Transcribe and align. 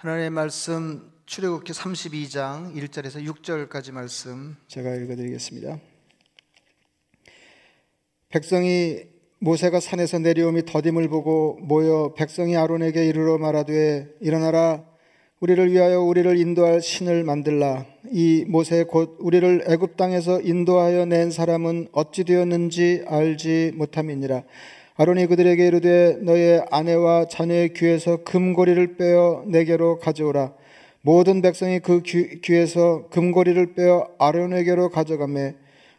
하나님의 0.00 0.30
말씀 0.30 1.12
출애굽기 1.26 1.74
32장 1.74 2.74
1절에서 2.74 3.22
6절까지 3.22 3.92
말씀 3.92 4.56
제가 4.66 4.94
읽어드리겠습니다. 4.94 5.78
백성이 8.30 9.02
모세가 9.40 9.78
산에서 9.78 10.18
내려오미 10.20 10.64
더딤을 10.64 11.10
보고 11.10 11.58
모여 11.60 12.14
백성이 12.16 12.56
아론에게 12.56 13.06
이르러 13.08 13.36
말하되 13.36 14.08
일어나라 14.22 14.86
우리를 15.40 15.70
위하여 15.70 16.00
우리를 16.00 16.34
인도할 16.34 16.80
신을 16.80 17.22
만들라 17.22 17.84
이 18.10 18.46
모세 18.48 18.84
곧 18.84 19.18
우리를 19.20 19.64
애굽 19.68 19.98
땅에서 19.98 20.40
인도하여 20.40 21.04
낸 21.04 21.30
사람은 21.30 21.88
어찌 21.92 22.24
되었는지 22.24 23.04
알지 23.06 23.72
못함이니라 23.74 24.44
아론이 25.00 25.28
그들에게 25.28 25.66
이르되 25.66 26.18
너의 26.20 26.62
아내와 26.70 27.24
자녀의 27.30 27.72
귀에서 27.72 28.18
금고리를 28.18 28.98
빼어 28.98 29.44
내게로 29.46 29.98
가져오라. 29.98 30.52
모든 31.00 31.40
백성이 31.40 31.78
그 31.78 32.02
귀, 32.02 32.42
귀에서 32.42 33.06
금고리를 33.08 33.72
빼어 33.72 34.10
아론에게로 34.18 34.90
가져가매 34.90 35.54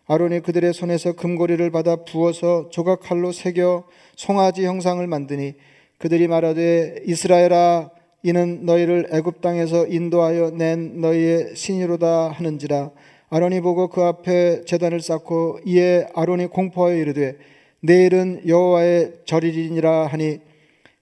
아론이 0.05 0.41
그들의 0.41 0.71
손에서 0.73 1.13
금고리를 1.13 1.67
받아 1.71 1.95
부어서 1.95 2.69
조각 2.69 2.99
칼로 2.99 3.31
새겨 3.31 3.85
송아지 4.17 4.67
형상을 4.67 5.07
만드니 5.07 5.55
그들이 5.97 6.27
말하되 6.27 7.01
이스라엘아 7.07 7.89
이는 8.21 8.67
너희를 8.67 9.07
애굽 9.13 9.41
땅에서 9.41 9.87
인도하여 9.87 10.51
낸 10.51 11.01
너희의 11.01 11.55
신이로다 11.55 12.29
하는지라. 12.29 12.91
아론이 13.31 13.61
보고 13.61 13.87
그 13.87 14.03
앞에 14.03 14.61
제단을 14.65 15.01
쌓고 15.01 15.61
이에 15.65 16.05
아론이 16.13 16.47
공포하여 16.51 16.97
이르되 16.97 17.37
내일은 17.83 18.47
여호와의 18.47 19.21
절이니라 19.25 20.05
하니 20.07 20.39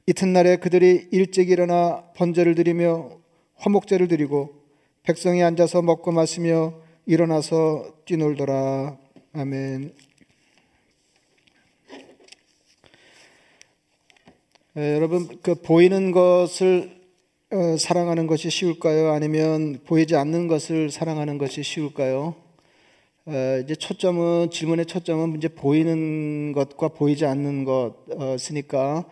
이튿날에 0.05 0.57
그들이 0.57 1.09
일찍 1.11 1.49
일어나 1.49 2.03
번제를 2.15 2.55
드리며 2.55 3.11
화목제를 3.55 4.07
드리고 4.07 4.53
백성이 5.03 5.43
앉아서 5.43 5.81
먹고 5.81 6.11
마시며 6.11 6.73
일어나서 7.05 7.93
뛰놀더라 8.05 8.97
아멘. 9.33 9.93
에, 14.77 14.95
여러분 14.95 15.27
그 15.41 15.55
보이는 15.55 16.11
것을 16.11 16.97
어, 17.51 17.77
사랑하는 17.77 18.25
것이 18.25 18.49
쉬울까요? 18.49 19.11
아니면 19.11 19.79
보이지 19.85 20.15
않는 20.15 20.47
것을 20.47 20.91
사랑하는 20.91 21.37
것이 21.39 21.61
쉬울까요? 21.61 22.48
어, 23.29 23.61
이제 23.63 23.75
초점은 23.75 24.49
질문의 24.49 24.87
초점은 24.87 25.37
이제 25.37 25.47
보이는 25.47 26.51
것과 26.51 26.87
보이지 26.87 27.27
않는 27.27 27.63
것이니까 27.63 29.05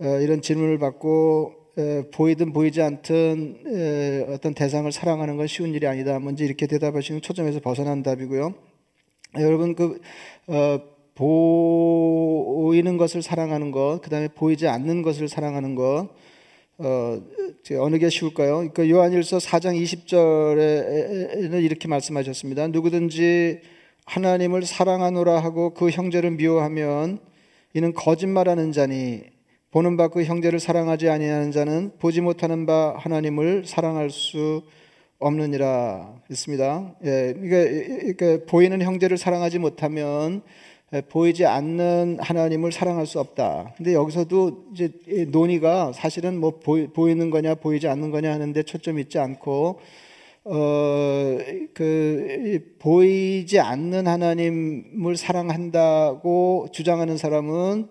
어, 0.00 0.06
이런 0.20 0.42
질문을 0.42 0.78
받고 0.78 1.54
보이든 2.12 2.52
보이지 2.52 2.82
않든 2.82 4.26
어떤 4.28 4.54
대상을 4.54 4.92
사랑하는 4.92 5.36
건 5.38 5.46
쉬운 5.46 5.74
일이 5.74 5.86
아니다. 5.86 6.20
먼저 6.20 6.44
이렇게 6.44 6.66
대답하시는 6.66 7.22
초점에서 7.22 7.60
벗어난 7.60 8.02
답이고요. 8.02 8.54
여러분 9.40 9.74
그 9.74 9.98
어, 10.46 10.80
보이는 11.14 12.96
것을 12.98 13.22
사랑하는 13.22 13.70
것, 13.70 14.00
그 14.02 14.10
다음에 14.10 14.28
보이지 14.28 14.68
않는 14.68 15.02
것을 15.02 15.26
사랑하는 15.26 15.74
것, 15.74 16.10
어, 16.78 17.20
어느 17.78 17.98
게 17.98 18.08
쉬울까요? 18.08 18.70
그 18.74 18.90
요한일서 18.90 19.38
4장 19.38 19.80
20절에는 19.80 21.62
이렇게 21.62 21.86
말씀하셨습니다. 21.86 22.66
누구든지 22.68 23.60
하나님을 24.06 24.66
사랑하노라 24.66 25.38
하고 25.38 25.72
그 25.72 25.90
형제를 25.90 26.32
미워하면 26.32 27.20
이는 27.74 27.92
거짓말하는 27.94 28.72
자니 28.72 29.22
보는 29.70 29.96
바 29.96 30.08
그 30.08 30.24
형제를 30.24 30.60
사랑하지 30.60 31.08
아니하는 31.08 31.50
자는 31.52 31.92
보지 31.98 32.20
못하는 32.20 32.66
바 32.66 32.94
하나님을 32.98 33.64
사랑할 33.66 34.10
수 34.10 34.62
없느니라 35.18 36.22
했습니다. 36.30 36.94
예, 37.04 37.34
이게, 37.42 38.44
보이는 38.46 38.80
형제를 38.82 39.16
사랑하지 39.16 39.58
못하면 39.58 40.42
예, 40.42 40.42
보이지 41.02 41.46
않는 41.46 42.18
하나님을 42.20 42.72
사랑할 42.72 43.06
수 43.06 43.20
없다. 43.20 43.74
근데 43.76 43.94
여기서도 43.94 44.66
이제 44.72 44.90
논의가 45.28 45.92
사실은 45.92 46.38
뭐 46.38 46.58
보이, 46.60 46.86
보이는 46.86 47.30
거냐 47.30 47.54
보이지 47.56 47.88
않는 47.88 48.10
거냐 48.10 48.32
하는데 48.32 48.62
초점 48.62 48.98
있지 48.98 49.18
않고 49.18 49.80
어그 50.44 51.74
보이지 52.78 53.60
않는 53.60 54.06
하나님을 54.06 55.16
사랑한다고 55.16 56.68
주장하는 56.72 57.16
사람은 57.16 57.88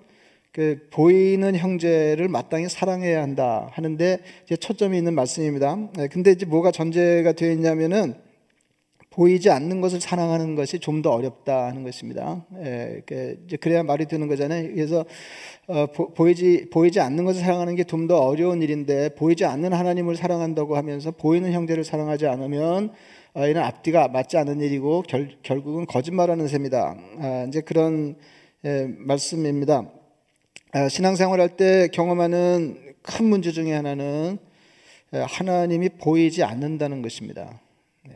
그 0.52 0.88
보이는 0.92 1.56
형제를 1.56 2.28
마땅히 2.28 2.70
사랑해야 2.70 3.24
한다 3.24 3.70
하는데 3.72 4.20
이제 4.46 4.56
초점이 4.56 4.96
있는 4.96 5.16
말씀입니다. 5.16 5.90
네, 5.98 6.08
근데 6.08 6.32
이제 6.32 6.46
뭐가 6.46 6.70
전제가 6.70 7.32
되어 7.32 7.52
있냐면은 7.52 8.14
보이지 9.14 9.50
않는 9.52 9.80
것을 9.82 10.02
사랑하는 10.02 10.56
것이 10.56 10.80
좀 10.80 11.02
더 11.04 11.12
어렵다 11.12 11.66
하는 11.68 11.84
것입니다. 11.84 12.46
예, 12.64 13.02
이제 13.46 13.58
그래야 13.58 13.84
말이 13.84 14.06
되는 14.06 14.28
거잖아요. 14.28 14.74
그래서 14.74 15.06
어, 15.68 15.86
보, 15.88 16.28
이지 16.30 16.68
보이지 16.72 17.00
않는 17.00 17.26
것을 17.26 17.42
사랑하는 17.42 17.76
게 17.76 17.84
좀 17.84 18.08
더 18.08 18.18
어려운 18.20 18.62
일인데 18.62 19.10
보이지 19.16 19.46
않는 19.46 19.74
하나님을 19.74 20.16
사랑한다고 20.16 20.76
하면서 20.78 21.12
보이는 21.12 21.52
형제를 21.52 21.84
사랑하지 21.84 22.28
않으면 22.28 22.92
어, 23.36 23.48
이는 23.48 23.62
앞뒤가 23.62 24.08
맞지 24.08 24.38
않는 24.38 24.62
일이고 24.62 25.04
결, 25.04 25.38
결국은 25.44 25.86
거짓말하는 25.86 26.48
셈이다. 26.48 26.96
아, 27.20 27.46
이제 27.48 27.62
그런 27.62 28.16
예, 28.66 28.88
말씀입니다. 28.98 29.90
아, 30.72 30.90
신앙생활할 30.90 31.58
때 31.58 31.88
경험하는 31.94 32.96
큰 33.02 33.26
문제 33.26 33.52
중에 33.52 33.74
하나는 33.74 34.38
예, 35.14 35.20
하나님이 35.20 35.90
보이지 36.02 36.44
않는다는 36.44 37.02
것입니다. 37.02 37.60
네. 38.08 38.16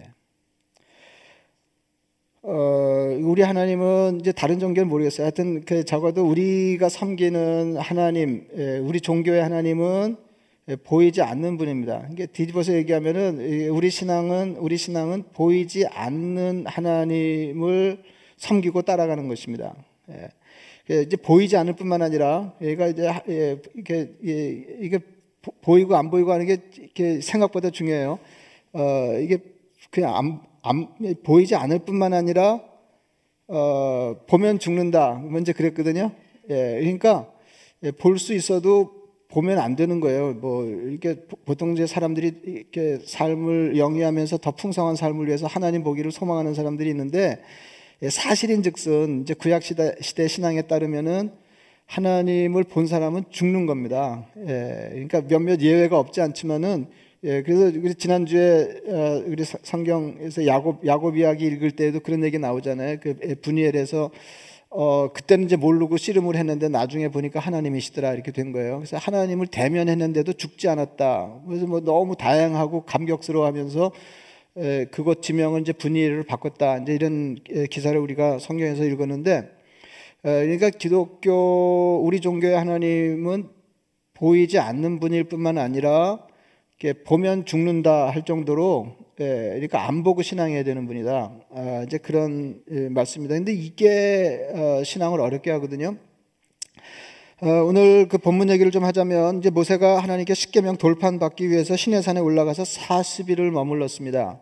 어, 2.50 3.14
우리 3.24 3.42
하나님은 3.42 4.22
이제 4.22 4.32
다른 4.32 4.58
종교는 4.58 4.88
모르겠어요. 4.88 5.26
하여튼 5.26 5.66
그 5.66 5.84
적어도 5.84 6.26
우리가 6.26 6.88
섬기는 6.88 7.76
하나님, 7.76 8.48
예, 8.56 8.78
우리 8.78 9.02
종교의 9.02 9.44
하나님은 9.44 10.16
예, 10.70 10.76
보이지 10.78 11.22
않는 11.22 11.58
분입니다. 11.58 12.08
이게 12.14 12.26
뒤집어서 12.26 12.72
얘기하면은 12.76 13.68
우리 13.70 13.90
신앙은 13.90 14.56
우리 14.60 14.78
신앙은 14.78 15.26
보이지 15.34 15.88
않는 15.88 16.68
하나님을 16.68 18.02
섬기고 18.38 18.84
따라가는 18.84 19.28
것입니다. 19.28 19.76
예, 20.10 21.02
이제 21.02 21.18
보이지 21.18 21.58
않을 21.58 21.74
뿐만 21.74 22.02
아니라 22.02 22.54
얘가 22.62 22.88
이제 22.88 23.12
예, 23.28 23.62
이게 23.76 24.14
예, 24.26 24.66
이게 24.80 25.00
보이고 25.62 25.98
안 25.98 26.10
보이고 26.10 26.32
하는 26.32 26.46
게 26.46 27.20
생각보다 27.20 27.72
중요해요. 27.72 28.20
어, 28.72 29.20
이게 29.20 29.40
그냥 29.92 30.16
안, 30.16 30.47
안, 30.62 30.88
보이지 31.24 31.56
않을 31.56 31.80
뿐만 31.80 32.14
아니라 32.14 32.62
어, 33.48 34.16
보면 34.28 34.60
죽는다. 34.60 35.22
먼저 35.24 35.54
그랬거든요. 35.54 36.12
예, 36.50 36.80
그러니까 36.80 37.32
예, 37.84 37.92
볼 37.92 38.18
수 38.18 38.34
있어도 38.34 38.92
보면 39.30 39.60
안 39.60 39.76
되는 39.76 40.00
거예요. 40.00 40.34
뭐 40.34 40.66
이렇게 40.66 41.22
보통 41.46 41.74
이제 41.74 41.86
사람들이 41.86 42.42
이렇게 42.46 43.00
삶을 43.06 43.78
영위하면서 43.78 44.38
더 44.38 44.52
풍성한 44.52 44.96
삶을 44.96 45.28
위해서 45.28 45.48
하나님 45.48 45.84
보기를 45.84 46.12
소망하는 46.12 46.54
사람들이 46.54 46.90
있는데 46.90 47.42
예, 48.02 48.10
사실인즉슨 48.10 49.24
이제 49.24 49.34
구약 49.34 49.64
시대 49.64 50.28
신앙에 50.28 50.64
따르면은 50.64 51.32
하나님을 51.86 52.64
본 52.66 52.86
사람은 52.86 53.26
죽는 53.30 53.66
겁니다. 53.66 54.28
예, 54.48 54.90
그러니까 54.92 55.22
몇몇 55.22 55.62
예외가 55.62 56.00
없지 56.00 56.22
않지만은 56.22 56.88
예, 57.24 57.42
그래서 57.42 57.76
우리 57.80 57.96
지난주에 57.96 58.82
어, 58.90 59.24
우리 59.26 59.44
성경에서 59.44 60.46
야곱 60.46 60.86
야곱 60.86 61.18
이야기 61.18 61.48
읽을 61.48 61.72
때에도 61.72 62.00
그런 62.00 62.24
얘기 62.24 62.38
나오잖아요. 62.38 62.98
그 63.02 63.16
분이엘에서 63.42 64.12
어 64.70 65.12
그때는 65.12 65.46
이제 65.46 65.56
모르고 65.56 65.98
씨름을 65.98 66.36
했는데 66.36 66.68
나중에 66.70 67.08
보니까 67.08 67.40
하나님이시더라 67.40 68.14
이렇게 68.14 68.32
된 68.32 68.52
거예요. 68.52 68.78
그래서 68.78 68.98
하나님을 68.98 69.48
대면했는데도 69.48 70.34
죽지 70.34 70.68
않았다. 70.68 71.42
그래서 71.48 71.66
뭐 71.66 71.80
너무 71.80 72.16
다양하고 72.16 72.84
감격스러워하면서 72.84 73.92
그곳 74.92 75.24
지명을 75.24 75.62
이제 75.62 75.74
분위를 75.74 76.22
바꿨다. 76.24 76.80
이제 76.80 76.94
이런 76.94 77.38
기사를 77.72 78.00
우리가 78.00 78.40
성경에서 78.40 78.84
읽었는데, 78.84 79.50
그러니까 80.22 80.70
기독교 80.72 82.02
우리 82.04 82.20
종교의 82.20 82.56
하나님은 82.58 83.50
보이지 84.14 84.60
않는 84.60 85.00
분일 85.00 85.24
뿐만 85.26 85.58
아니라 85.58 86.27
보면 87.06 87.46
죽는다 87.46 88.10
할 88.10 88.24
정도로 88.24 88.96
그러니까 89.16 89.88
안 89.88 90.04
보고 90.04 90.22
신앙해야 90.22 90.64
되는 90.64 90.86
분이다. 90.86 91.32
아, 91.52 91.84
이제 91.88 91.98
그런 91.98 92.62
말씀입니다. 92.92 93.36
근데 93.36 93.52
이게 93.52 94.48
어, 94.54 94.84
신앙을 94.84 95.20
어렵게 95.20 95.50
하거든요. 95.52 95.98
어, 97.42 97.48
오늘 97.66 98.08
그 98.08 98.18
본문 98.18 98.50
얘기를 98.50 98.72
좀 98.72 98.84
하자면 98.84 99.40
이제 99.40 99.50
모세가 99.50 100.00
하나님께 100.00 100.34
십계명 100.34 100.78
돌판 100.78 101.20
받기 101.20 101.50
위해서 101.50 101.76
신의 101.76 102.04
산에 102.04 102.20
올라가서 102.20 102.64
40일을 102.64 103.50
머물렀습니다. 103.52 104.40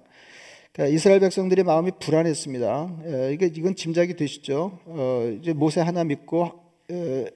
그러니까 0.74 0.94
이스라엘 0.94 1.22
백성들의 1.22 1.64
마음이 1.64 1.92
불안했습니다. 2.00 2.98
예, 3.08 3.34
이게 3.34 3.46
이건 3.46 3.76
짐작이 3.76 4.16
되시죠? 4.18 4.80
어, 4.86 5.38
이제 5.42 5.54
모세 5.54 5.80
하나 5.80 6.04
믿고 6.04 6.44
어, 6.44 6.65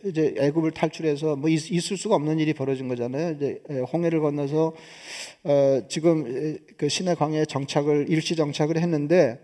이제 0.05 0.35
애굽을 0.37 0.71
탈출해서 0.71 1.35
뭐 1.35 1.49
있, 1.49 1.71
을 1.91 1.97
수가 1.97 2.15
없는 2.15 2.39
일이 2.39 2.53
벌어진 2.53 2.87
거잖아요. 2.87 3.35
이제 3.35 3.61
홍해를 3.91 4.21
건너서 4.21 4.73
어, 5.43 5.81
지금 5.87 6.57
그 6.77 6.89
시내 6.89 7.15
광야에 7.15 7.45
정착을 7.45 8.07
일시 8.09 8.35
정착을 8.35 8.77
했는데 8.77 9.39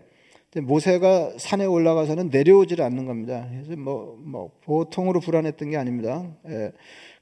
모세가 0.54 1.34
산에 1.38 1.64
올라가서는 1.66 2.30
내려오질 2.30 2.80
않는 2.82 3.04
겁니다. 3.06 3.48
그래서 3.50 3.78
뭐, 3.78 4.18
뭐 4.22 4.50
보통으로 4.62 5.20
불안했던 5.20 5.70
게 5.70 5.76
아닙니다. 5.76 6.26
예. 6.48 6.72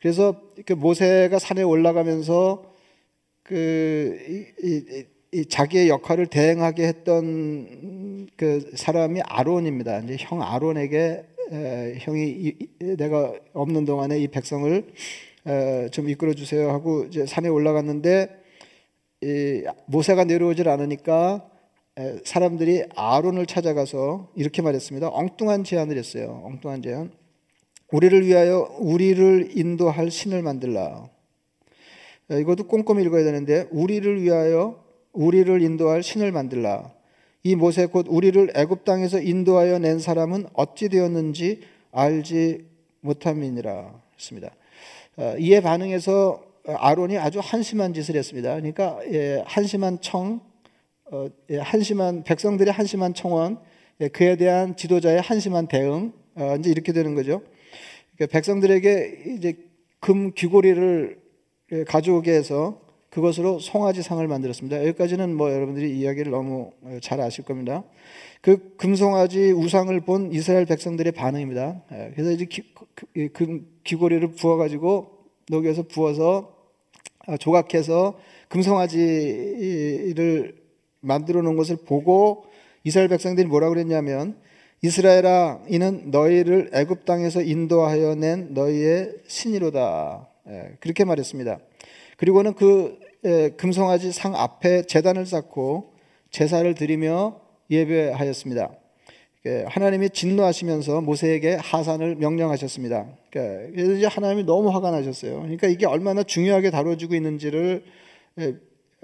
그래서 0.01 0.41
그 0.67 0.75
모세가 0.75 1.39
산에 1.39 1.63
올라가면서 1.63 2.65
그 3.43 4.19
이, 4.63 4.67
이, 4.67 5.05
이 5.33 5.47
자기의 5.47 5.89
역할을 5.89 6.27
대행하게 6.27 6.87
했던 6.87 8.29
그 8.37 8.71
사람이 8.75 9.21
아론입니다. 9.23 10.01
이제 10.01 10.17
형 10.21 10.43
아론에게 10.43 11.25
에, 11.53 11.97
형이 11.99 12.29
이, 12.29 12.69
내가 12.97 13.35
없는 13.53 13.85
동안에 13.85 14.19
이 14.19 14.29
백성을 14.29 14.85
에, 15.47 15.89
좀 15.91 16.09
이끌어 16.09 16.35
주세요 16.35 16.71
하고 16.71 17.05
이제 17.05 17.27
산에 17.27 17.49
올라갔는데 17.49 18.29
이 19.23 19.65
모세가 19.87 20.25
내려오질 20.25 20.69
않으니까 20.69 21.49
에, 21.99 22.17
사람들이 22.25 22.85
아론을 22.95 23.47
찾아가서 23.47 24.33
이렇게 24.35 24.63
말했습니다. 24.63 25.09
엉뚱한 25.09 25.65
제안을 25.65 25.97
했어요. 25.97 26.43
엉뚱한 26.45 26.83
제안. 26.83 27.13
우리를 27.93 28.27
위하여 28.27 28.75
우리를 28.79 29.57
인도할 29.57 30.11
신을 30.11 30.43
만들라. 30.43 31.09
이것도 32.31 32.67
꼼꼼히 32.67 33.05
읽어야 33.05 33.23
되는데 33.23 33.69
우리를 33.71 34.23
위하여 34.23 34.83
우리를 35.13 35.63
인도할 35.63 36.03
신을 36.03 36.33
만들라. 36.33 36.93
이 37.47 37.57
모세 37.57 37.85
곧 37.85 38.07
우리를 38.09 38.53
애굽 38.57 38.85
땅에서 38.85 39.21
인도하여 39.21 39.79
낸 39.79 39.99
사람은 39.99 40.47
어찌 40.55 40.89
되었는지 40.89 41.61
알지 41.93 42.65
못함이니라 43.01 44.03
했습니다. 44.15 44.51
어, 45.19 45.35
이에 45.39 45.61
반응해서 45.61 46.43
아론이 46.67 47.19
아주 47.19 47.41
한심한 47.41 47.93
짓을 47.93 48.17
했습니다. 48.17 48.55
그러니까 48.55 48.99
예, 49.13 49.43
한심한 49.45 50.01
청, 50.01 50.41
어, 51.13 51.29
예, 51.51 51.59
한심한 51.59 52.25
백성들의 52.25 52.73
한심한 52.73 53.13
청원, 53.13 53.59
예, 54.01 54.09
그에 54.09 54.37
대한 54.37 54.75
지도자의 54.75 55.21
한심한 55.21 55.67
대응, 55.67 56.15
어, 56.37 56.57
이제 56.59 56.71
이렇게 56.71 56.95
되는 56.95 57.15
거죠. 57.15 57.43
그러니까 58.17 58.33
백성들에게 58.33 59.35
이제 59.37 59.59
금 60.01 60.33
귀고리를 60.33 61.19
가져오게 61.89 62.33
해서 62.33 62.81
그것으로 63.15 63.61
송아지상을 63.61 64.27
만들었습니다. 64.27 64.81
여기까지는 64.81 65.37
뭐 65.37 65.53
여러분들이 65.53 65.97
이야기를 65.97 66.33
너무 66.33 66.73
잘 67.01 67.21
아실 67.21 67.45
겁니다. 67.45 67.85
그 68.41 68.75
금송아지 68.77 69.53
우상을 69.53 69.99
본 70.01 70.33
이스라엘 70.33 70.67
백성들의 70.67 71.13
반응입니다. 71.13 71.83
예, 71.93 72.11
그래서 72.13 72.33
이제 72.33 72.49
그, 72.95 73.29
금 73.33 73.69
귀고리를 73.85 74.33
부어가지고 74.33 75.13
녹여서 75.49 75.85
부어서 75.85 76.57
아, 77.27 77.37
조각해서 77.37 78.19
금송아지를 78.49 79.77
만들어 81.01 81.41
놓은 81.43 81.55
것을 81.57 81.77
보고 81.87 82.47
이스라엘 82.83 83.09
백성들이 83.09 83.47
뭐라고 83.47 83.75
그랬냐면 83.75 84.37
이스라엘아 84.83 85.61
이는 85.69 86.11
너희를 86.11 86.71
애굽 86.75 87.05
땅에서 87.05 87.43
인도하여 87.43 88.17
낸 88.17 88.55
너희의 88.55 89.19
신이로다. 89.29 90.29
예, 90.49 90.77
그렇게 90.81 91.05
말했습니다. 91.05 91.61
그리고는 92.17 92.55
그 92.55 93.04
금송아지 93.57 94.13
상 94.13 94.35
앞에 94.35 94.83
재단을 94.83 95.27
쌓고 95.27 95.95
제사를 96.31 96.73
드리며 96.75 97.41
예배하였습니다. 97.71 98.71
하나님이 99.67 100.11
진노하시면서 100.11 101.01
모세에게 101.03 101.55
하산을 101.55 102.17
명령하셨습니다. 102.17 103.07
그래서 103.31 103.93
이제 103.93 104.07
하나님이 104.07 104.45
너무 104.45 104.71
화가 104.71 104.91
나셨어요. 104.91 105.41
그러니까 105.41 105.69
이게 105.69 105.87
얼마나 105.87 106.23
중요하게 106.23 106.71
다뤄지고 106.71 107.15
있는지를 107.15 107.85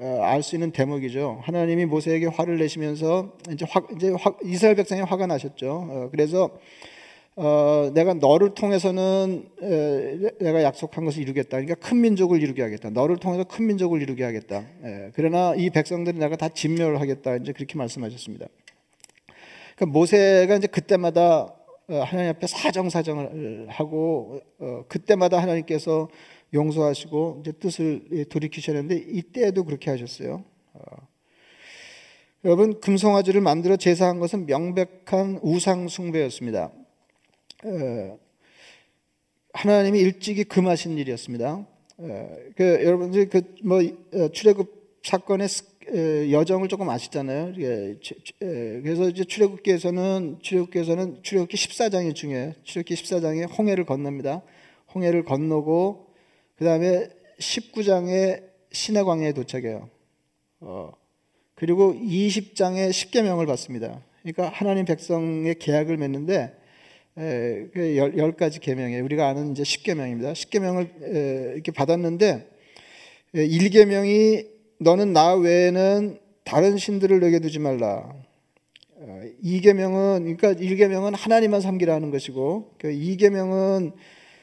어, 0.02 0.22
알수 0.22 0.56
있는 0.56 0.70
대목이죠. 0.70 1.40
하나님이 1.42 1.84
모세에게 1.84 2.26
화를 2.26 2.56
내시면서 2.56 3.36
이제 3.52 3.66
화, 3.68 3.82
이제 3.94 4.10
화, 4.18 4.32
이스라엘 4.42 4.74
백성이 4.74 5.02
화가 5.02 5.26
나셨죠. 5.26 5.70
어, 5.70 6.08
그래서 6.10 6.48
어, 7.36 7.90
내가 7.94 8.14
너를 8.14 8.54
통해서는 8.54 9.48
에, 9.62 10.30
내가 10.40 10.62
약속한 10.62 11.04
것을 11.04 11.22
이루겠다. 11.22 11.60
그러니까 11.60 11.74
큰 11.76 12.00
민족을 12.00 12.42
이루게 12.42 12.62
하겠다. 12.62 12.90
너를 12.90 13.16
통해서 13.16 13.44
큰 13.44 13.66
민족을 13.66 14.02
이루게 14.02 14.24
하겠다. 14.24 14.66
에, 14.84 15.10
그러나 15.14 15.54
이 15.54 15.70
백성들이 15.70 16.18
내가 16.18 16.36
다 16.36 16.48
진멸하겠다. 16.48 17.36
이제 17.36 17.52
그렇게 17.52 17.78
말씀하셨습니다. 17.78 18.46
그러니까 19.76 19.98
모세가 19.98 20.56
이제 20.56 20.66
그때마다 20.66 21.54
어, 21.88 22.02
하나님 22.02 22.30
앞에 22.30 22.46
사정사정을 22.46 23.68
하고 23.68 24.40
어, 24.58 24.84
그때마다 24.88 25.40
하나님께서 25.40 26.08
용서하시고 26.52 27.38
이제 27.40 27.52
뜻을 27.52 28.26
돌이키셨는데 28.28 28.96
이때도 29.08 29.64
그렇게 29.64 29.90
하셨어요. 29.90 30.44
어. 30.74 30.82
여러분 32.44 32.80
금송아지를 32.80 33.40
만들어 33.40 33.76
제사한 33.76 34.18
것은 34.18 34.46
명백한 34.46 35.40
우상 35.42 35.88
숭배였습니다. 35.88 36.72
어, 37.64 38.18
하나님이 39.52 40.00
일찍이 40.00 40.44
금하신 40.44 40.96
일이었습니다. 40.96 41.66
어, 41.98 42.36
그 42.56 42.84
여러분들 42.84 43.28
그뭐 43.28 43.80
어, 44.14 44.28
출애굽 44.32 45.00
사건의 45.02 45.48
여정을 46.30 46.68
조금 46.68 46.88
아시잖아요. 46.88 47.54
그래서 48.38 49.08
이제 49.08 49.24
출애굽기에서는 49.24 50.38
출애굽기에서는 50.40 51.22
출애굽기 51.22 51.56
14장이 51.56 52.14
중요해요. 52.14 52.52
출애굽기 52.64 52.94
14장에 52.94 53.58
홍해를 53.58 53.84
건넙니다. 53.86 54.42
홍해를 54.94 55.24
건너고 55.24 56.06
그다음에 56.56 57.08
19장에 57.38 58.44
신의 58.72 59.04
광야에 59.04 59.32
도착해요. 59.32 59.88
어, 60.60 60.92
그리고 61.54 61.94
20장에 61.94 62.92
십계명을 62.92 63.46
받습니다. 63.46 64.02
그러니까 64.22 64.48
하나님 64.48 64.84
백성의 64.84 65.58
계약을 65.58 65.96
맺는데 65.96 66.59
열, 67.96 68.16
열 68.16 68.32
가지 68.32 68.60
계명이에요. 68.60 69.04
우리가 69.04 69.28
아는 69.28 69.52
이제 69.52 69.62
십계명입니다. 69.64 70.34
십계명을 70.34 71.52
이렇게 71.54 71.70
받았는데 71.72 72.48
에, 73.34 73.46
1계명이 73.46 74.48
너는 74.80 75.12
나 75.12 75.34
외에는 75.34 76.18
다른 76.44 76.78
신들을 76.78 77.20
내게 77.20 77.38
두지 77.38 77.58
말라. 77.58 78.12
어, 78.96 79.20
2계명은 79.44 80.36
그러니까 80.36 80.54
1계명은 80.54 81.14
하나님만 81.14 81.60
섬기라는 81.60 82.10
것이고 82.10 82.74
그 82.78 82.88
2계명은 82.88 83.92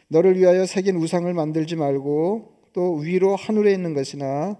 너를 0.07 0.37
위하여 0.37 0.65
새긴 0.65 0.95
우상을 0.97 1.31
만들지 1.33 1.75
말고 1.75 2.53
또 2.73 2.95
위로 2.95 3.35
하늘에 3.35 3.73
있는 3.73 3.93
것이나 3.93 4.57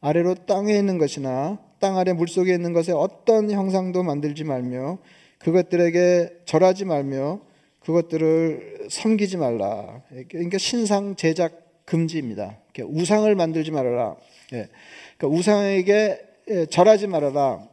아래로 0.00 0.46
땅에 0.46 0.76
있는 0.76 0.98
것이나 0.98 1.58
땅 1.80 1.98
아래 1.98 2.12
물속에 2.12 2.54
있는 2.54 2.72
것에 2.72 2.92
어떤 2.92 3.50
형상도 3.50 4.02
만들지 4.02 4.44
말며 4.44 4.98
그것들에게 5.38 6.42
절하지 6.44 6.84
말며 6.86 7.40
그것들을 7.86 8.88
섬기지 8.90 9.36
말라. 9.36 10.02
그러니까 10.28 10.58
신상 10.58 11.14
제작 11.14 11.84
금지입니다. 11.84 12.58
우상을 12.80 13.32
만들지 13.36 13.70
말아라. 13.70 14.16
예. 14.54 14.68
그러니까 15.16 15.38
우상에게 15.38 16.20
예, 16.48 16.66
절하지 16.66 17.06
말아라. 17.06 17.68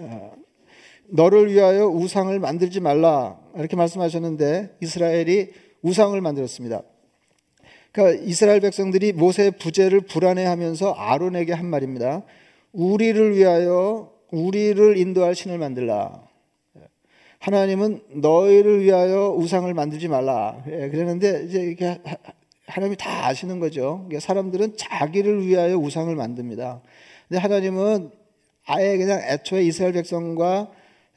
어, 0.00 0.32
너를 1.08 1.50
위하여 1.50 1.86
우상을 1.86 2.38
만들지 2.38 2.80
말라. 2.80 3.40
이렇게 3.56 3.74
말씀하셨는데 3.74 4.76
이스라엘이 4.82 5.50
우상을 5.80 6.18
만들었습니다. 6.20 6.82
그러니까 7.92 8.22
이스라엘 8.22 8.60
백성들이 8.60 9.14
모세의 9.14 9.52
부재를 9.52 10.02
불안해하면서 10.02 10.92
아론에게 10.92 11.54
한 11.54 11.64
말입니다. 11.66 12.22
우리를 12.72 13.34
위하여 13.34 14.12
우리를 14.30 14.98
인도할 14.98 15.34
신을 15.34 15.56
만들라. 15.56 16.25
하나님은 17.46 18.00
너희를 18.14 18.82
위하여 18.82 19.28
우상을 19.30 19.72
만들지 19.72 20.08
말라. 20.08 20.64
예, 20.66 20.88
그러는데 20.88 21.44
이제 21.44 21.62
이게 21.62 22.00
하나님이 22.66 22.96
다 22.96 23.28
아시는 23.28 23.60
거죠. 23.60 24.08
사람들은 24.18 24.76
자기를 24.76 25.46
위하여 25.46 25.76
우상을 25.76 26.12
만듭니다. 26.16 26.82
근데 27.28 27.40
하나님은 27.40 28.10
아예 28.64 28.98
그냥 28.98 29.20
애초에 29.20 29.62
이스라엘 29.62 29.92
백성과 29.92 30.72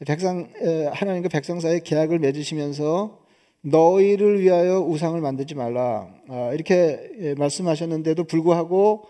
백성 0.06 0.48
하나님과 0.94 1.30
백성 1.30 1.60
사이 1.60 1.80
계약을 1.80 2.20
맺으시면서 2.20 3.18
너희를 3.62 4.40
위하여 4.40 4.82
우상을 4.82 5.20
만들지 5.20 5.56
말라. 5.56 6.14
아, 6.28 6.52
이렇게 6.54 7.10
예, 7.22 7.34
말씀하셨는데도 7.34 8.26
불구하고 8.26 9.06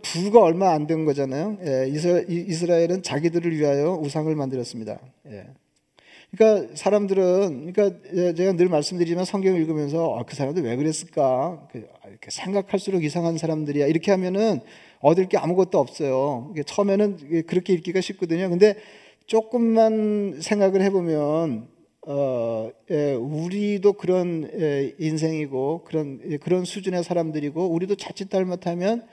불과 0.00 0.40
얼마 0.40 0.70
안 0.70 0.86
된 0.86 1.04
거잖아요. 1.04 1.58
예, 1.62 1.88
이스라엘은 2.26 3.02
자기들을 3.02 3.54
위하여 3.54 3.92
우상을 4.02 4.34
만들었습니다. 4.34 4.98
예. 6.32 6.36
그러니까 6.36 6.76
사람들은 6.76 7.72
그러니까 7.72 8.34
제가 8.34 8.52
늘 8.52 8.68
말씀드리지만 8.68 9.24
성경을 9.24 9.60
읽으면서 9.60 10.16
아, 10.18 10.24
그 10.24 10.34
사람들 10.36 10.62
왜 10.62 10.76
그랬을까? 10.76 11.68
그, 11.72 11.86
아, 12.02 12.08
이렇게 12.08 12.30
생각할수록 12.30 13.04
이상한 13.04 13.38
사람들이야. 13.38 13.86
이렇게 13.86 14.10
하면은 14.10 14.60
얻을 15.00 15.28
게 15.28 15.38
아무것도 15.38 15.78
없어요. 15.78 16.52
처음에는 16.66 17.44
그렇게 17.46 17.72
읽기가 17.72 18.00
쉽거든요. 18.00 18.50
근데 18.50 18.76
조금만 19.26 20.40
생각을 20.40 20.82
해보면 20.82 21.68
어, 22.06 22.70
예, 22.90 23.12
우리도 23.12 23.92
그런 23.94 24.48
예, 24.58 24.94
인생이고 24.98 25.84
그런 25.84 26.20
예, 26.30 26.38
그런 26.38 26.64
수준의 26.64 27.04
사람들이고 27.04 27.66
우리도 27.66 27.96
자칫 27.96 28.30
잘못하면 28.30 29.06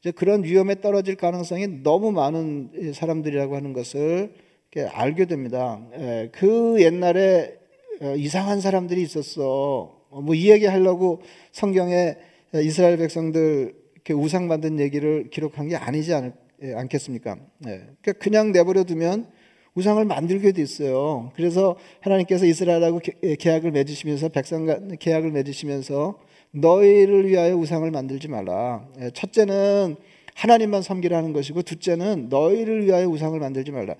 이제 0.00 0.12
그런 0.12 0.44
위험에 0.44 0.80
떨어질 0.80 1.16
가능성이 1.16 1.82
너무 1.82 2.12
많은 2.12 2.70
예, 2.80 2.92
사람들이라고 2.92 3.56
하는 3.56 3.72
것을 3.72 4.32
알게 4.78 5.24
됩니다. 5.24 5.80
예, 5.98 6.28
그 6.32 6.76
옛날에 6.80 7.58
어, 8.00 8.14
이상한 8.16 8.60
사람들이 8.60 9.02
있었어. 9.02 9.98
뭐 10.10 10.34
이 10.34 10.50
얘기 10.50 10.66
하려고 10.66 11.22
성경에 11.52 12.16
이스라엘 12.54 12.96
백성들 12.96 13.74
이렇게 13.94 14.14
우상 14.14 14.46
만든 14.48 14.78
얘기를 14.80 15.28
기록한 15.30 15.68
게 15.68 15.76
아니지 15.76 16.14
않, 16.14 16.32
예, 16.62 16.74
않겠습니까? 16.74 17.36
예, 17.66 17.70
그러니까 18.00 18.12
그냥 18.20 18.52
내버려 18.52 18.84
두면 18.84 19.26
우상을 19.74 20.04
만들게 20.04 20.52
돼 20.52 20.62
있어요. 20.62 21.32
그래서 21.34 21.76
하나님께서 22.00 22.44
이스라엘하고 22.46 23.00
계약을 23.38 23.70
맺으시면서 23.72 24.28
백성과 24.28 24.80
계약을 24.98 25.30
맺으시면서 25.32 26.18
너희를 26.52 27.28
위하여 27.28 27.56
우상을 27.56 27.88
만들지 27.90 28.28
말라. 28.28 28.86
예, 29.00 29.10
첫째는 29.10 29.96
하나님만 30.40 30.80
섬기라는 30.80 31.34
것이고 31.34 31.60
둘째는 31.60 32.30
너희를 32.30 32.86
위하여 32.86 33.06
우상을 33.08 33.38
만들지 33.38 33.72
말라. 33.72 33.94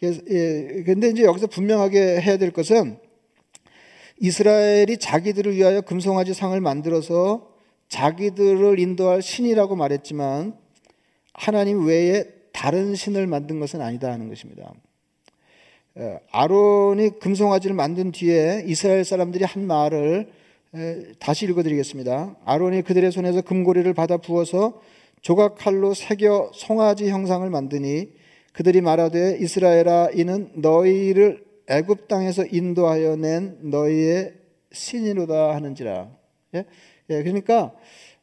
그래서 0.00 0.20
예, 0.28 0.82
근데 0.84 1.08
이제 1.08 1.22
여기서 1.22 1.46
분명하게 1.46 2.20
해야 2.20 2.36
될 2.36 2.50
것은 2.50 2.98
이스라엘이 4.18 4.96
자기들을 4.98 5.54
위하여 5.54 5.82
금송아지 5.82 6.34
상을 6.34 6.60
만들어서 6.60 7.48
자기들을 7.88 8.80
인도할 8.80 9.22
신이라고 9.22 9.76
말했지만 9.76 10.56
하나님 11.32 11.86
외에 11.86 12.24
다른 12.52 12.96
신을 12.96 13.28
만든 13.28 13.60
것은 13.60 13.80
아니다 13.80 14.10
하는 14.10 14.28
것입니다. 14.28 14.72
예, 16.00 16.18
아론이 16.32 17.20
금송아지를 17.20 17.76
만든 17.76 18.10
뒤에 18.10 18.64
이스라엘 18.66 19.04
사람들이 19.04 19.44
한 19.44 19.64
말을 19.64 20.28
예, 20.74 21.02
다시 21.20 21.44
읽어드리겠습니다. 21.44 22.34
아론이 22.44 22.82
그들의 22.82 23.12
손에서 23.12 23.42
금고리를 23.42 23.94
받아 23.94 24.16
부어서 24.16 24.80
조각칼로 25.24 25.94
새겨 25.94 26.50
송아지 26.52 27.08
형상을 27.08 27.48
만드니 27.48 28.10
그들이 28.52 28.82
말하되 28.82 29.38
이스라엘아 29.40 30.10
이는 30.14 30.50
너희를 30.54 31.42
애굽 31.66 32.08
땅에서 32.08 32.44
인도하여 32.44 33.16
낸 33.16 33.58
너희의 33.62 34.34
신이로다 34.70 35.54
하는지라. 35.54 36.10
예? 36.56 36.66
예 37.08 37.22
그러니까 37.22 37.72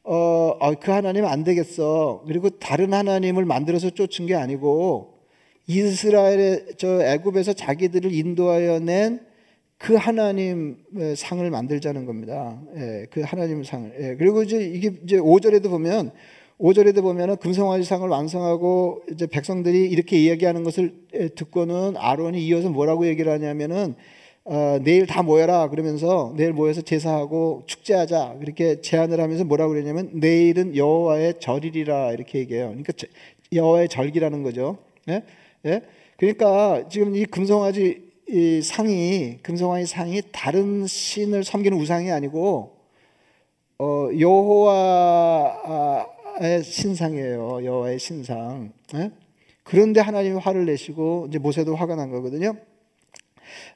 어, 0.04 0.56
어, 0.60 0.74
그 0.80 0.92
하나님 0.92 1.26
안 1.26 1.44
되겠어. 1.44 2.24
그리고 2.28 2.52
다른 2.52 2.94
하나님을 2.94 3.46
만들어서 3.46 3.90
쫓은 3.90 4.28
게 4.28 4.36
아니고 4.36 5.26
이스라엘의 5.66 6.74
저 6.78 7.02
애굽에서 7.02 7.54
자기들을 7.54 8.14
인도하여 8.14 8.80
낸 8.80 9.32
그 9.82 9.96
하나님의 9.96 11.16
상을 11.16 11.50
만들자는 11.50 12.06
겁니다. 12.06 12.62
예, 12.76 13.08
그 13.10 13.22
하나님 13.22 13.64
상을. 13.64 13.92
예, 14.00 14.16
그리고 14.16 14.44
이제 14.44 14.64
이게 14.64 14.92
이제 15.04 15.18
5절에도 15.18 15.72
보면 15.72 16.12
5절에도 16.62 17.02
보면은 17.02 17.38
금성화지 17.38 17.84
상을 17.84 18.08
완성하고 18.08 19.02
이제 19.12 19.26
백성들이 19.26 19.90
이렇게 19.90 20.18
이야기하는 20.18 20.64
것을 20.64 20.94
듣고는 21.36 21.98
아론이 21.98 22.46
이어서 22.46 22.70
뭐라고 22.70 23.08
얘기를 23.08 23.32
하냐면은 23.32 23.96
어, 24.44 24.80
내일 24.82 25.08
다 25.08 25.24
모여라 25.24 25.70
그러면서 25.70 26.34
내일 26.36 26.54
모여서 26.54 26.82
제사하고 26.82 27.64
축제하자 27.66 28.38
이렇게 28.42 28.82
제안을 28.82 29.20
하면서 29.20 29.44
뭐라고 29.44 29.74
그러냐면 29.74 30.10
내일은 30.14 30.76
여호와의 30.76 31.36
절이라 31.40 32.14
이렇게 32.14 32.40
얘기해요. 32.40 32.68
그러니까 32.68 32.94
여호와의 33.54 33.90
절기라는 33.90 34.44
거죠. 34.44 34.78
예? 35.10 35.24
예? 35.66 35.82
그러니까 36.18 36.88
지금 36.90 37.16
이 37.16 37.26
금송아지 37.26 38.12
이 38.30 38.62
상이 38.62 39.40
금송아지 39.42 39.88
상이 39.88 40.22
다른 40.32 40.86
신을 40.86 41.44
섬기는 41.44 41.78
우상이 41.78 42.12
아니고 42.12 42.72
어, 43.80 44.10
여호와 44.20 46.08
의 46.42 46.64
신상이에요. 46.64 47.64
여호와의 47.64 48.00
신상. 48.00 48.72
예? 48.96 49.12
그런데 49.64 50.02
하나님이 50.02 50.40
화를 50.40 50.66
내시고 50.66 51.28
이제 51.30 51.38
모세도 51.38 51.76
화가 51.76 51.96
난 51.96 52.10
거거든요. 52.10 52.56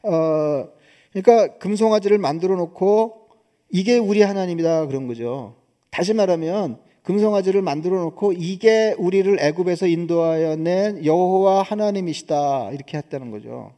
어, 0.02 0.70
그러니까 1.14 1.60
금송아지를 1.60 2.18
만들어 2.18 2.56
놓고 2.56 3.28
이게 3.70 4.00
우리 4.00 4.24
하나님이다 4.24 4.88
그런 4.88 5.06
거죠. 5.06 5.56
다시 5.92 6.16
말하면 6.16 6.80
금송아지를 7.04 7.62
만들어 7.62 8.00
놓고 8.00 8.34
이게 8.34 8.96
우리를 8.98 9.38
애굽에서 9.40 9.86
인도하여 9.86 10.56
낸 10.56 11.06
여호와 11.06 11.62
하나님이시다 11.62 12.72
이렇게 12.72 12.98
했다는 12.98 13.30
거죠. 13.30 13.74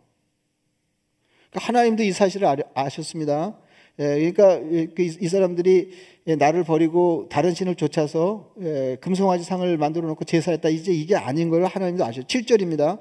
그러니까 1.49 1.67
하나님도 1.67 2.03
이 2.03 2.13
사실을 2.13 2.63
아셨습니다. 2.73 3.57
예, 3.99 4.31
그러니까 4.31 4.59
그이 4.95 5.27
사람들이 5.27 5.89
나를 6.37 6.63
버리고 6.63 7.27
다른 7.29 7.53
신을 7.53 7.75
쫓아서 7.75 8.53
예, 8.61 8.97
금송아지 9.01 9.43
상을 9.43 9.77
만들어 9.77 10.07
놓고 10.07 10.25
제사했다. 10.25 10.69
이제 10.69 10.91
이게 10.91 11.15
아닌 11.15 11.49
걸 11.49 11.65
하나님도 11.65 12.05
아셔. 12.05 12.21
7절입니다. 12.21 12.99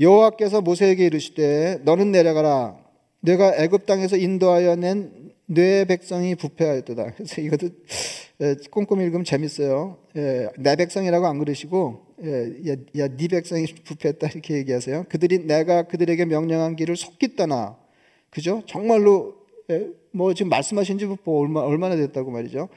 여호와께서 0.00 0.60
모세에게 0.60 1.06
이르시되 1.06 1.80
너는 1.84 2.12
내려가라. 2.12 2.76
내가 3.20 3.56
애굽 3.56 3.86
땅에서 3.86 4.16
인도하여 4.16 4.76
낸내 4.76 5.86
백성이 5.86 6.34
부패하였도다. 6.34 7.12
그래서 7.14 7.40
이것도 7.40 7.68
꼼꼼히 8.70 9.04
읽으면 9.04 9.24
재밌어요. 9.24 9.98
예, 10.16 10.48
내 10.58 10.76
백성이라고 10.76 11.26
안 11.26 11.38
그러시고 11.38 12.02
예, 12.22 12.72
야, 12.72 12.76
야, 12.98 13.08
네 13.08 13.28
백성이 13.28 13.66
부패했다 13.66 14.28
이렇게 14.28 14.54
얘기하세요. 14.56 15.06
그들이 15.08 15.46
내가 15.46 15.84
그들에게 15.84 16.24
명령한 16.26 16.76
길을 16.76 16.96
속기 16.96 17.36
떠나, 17.36 17.78
그죠? 18.30 18.62
정말로 18.66 19.36
예, 19.70 19.88
뭐 20.14 20.32
지금 20.32 20.48
말씀하신 20.48 20.98
지 20.98 21.06
뭐 21.24 21.40
얼마, 21.40 21.60
얼마나 21.60 21.96
됐다고 21.96 22.30
말이죠. 22.30 22.68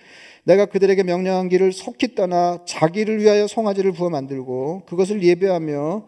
내가 0.44 0.66
그들에게 0.66 1.04
명령한 1.04 1.50
길을 1.50 1.72
속히 1.72 2.16
떠나 2.16 2.60
자기를 2.66 3.22
위하여 3.22 3.48
송아지를 3.48 3.92
부어 3.92 4.10
만들고 4.10 4.84
그것을 4.88 5.22
예배하며 5.24 6.08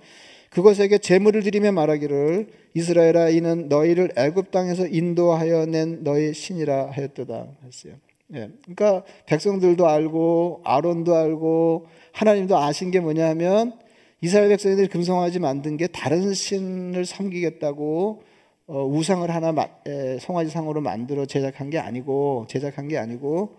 그것에게 0.50 0.98
제물을 0.98 1.44
드리며 1.44 1.72
말하기를 1.74 2.48
이스라엘아 2.74 3.30
이는 3.30 3.70
너희를 3.70 4.12
애굽 4.18 4.52
땅에서 4.52 4.88
인도하여 4.88 5.66
낸 5.68 6.04
너희 6.04 6.34
신이라 6.34 6.92
하였도다 6.92 7.48
했어요. 7.66 7.94
예. 8.34 8.50
그러니까 8.64 9.04
백성들도 9.26 9.88
알고 9.88 10.62
아론도 10.64 11.16
알고 11.16 11.88
하나님도 12.14 12.58
아신 12.58 12.92
게 12.92 13.00
뭐냐면 13.00 13.74
이스라엘 14.22 14.50
백성들이 14.50 14.88
금송아지 14.88 15.40
만든 15.40 15.78
게 15.78 15.88
다른 15.88 16.34
신을 16.34 17.06
섬기겠다고 17.06 18.24
어, 18.24 18.29
우상을 18.70 19.30
하나 19.30 19.52
마, 19.52 19.68
에, 19.88 20.20
송아지 20.20 20.52
상으로 20.52 20.82
만들어 20.82 21.26
제작한 21.26 21.70
게 21.70 21.80
아니고 21.80 22.46
제작한 22.48 22.88
게 22.88 22.98
아니고 22.98 23.58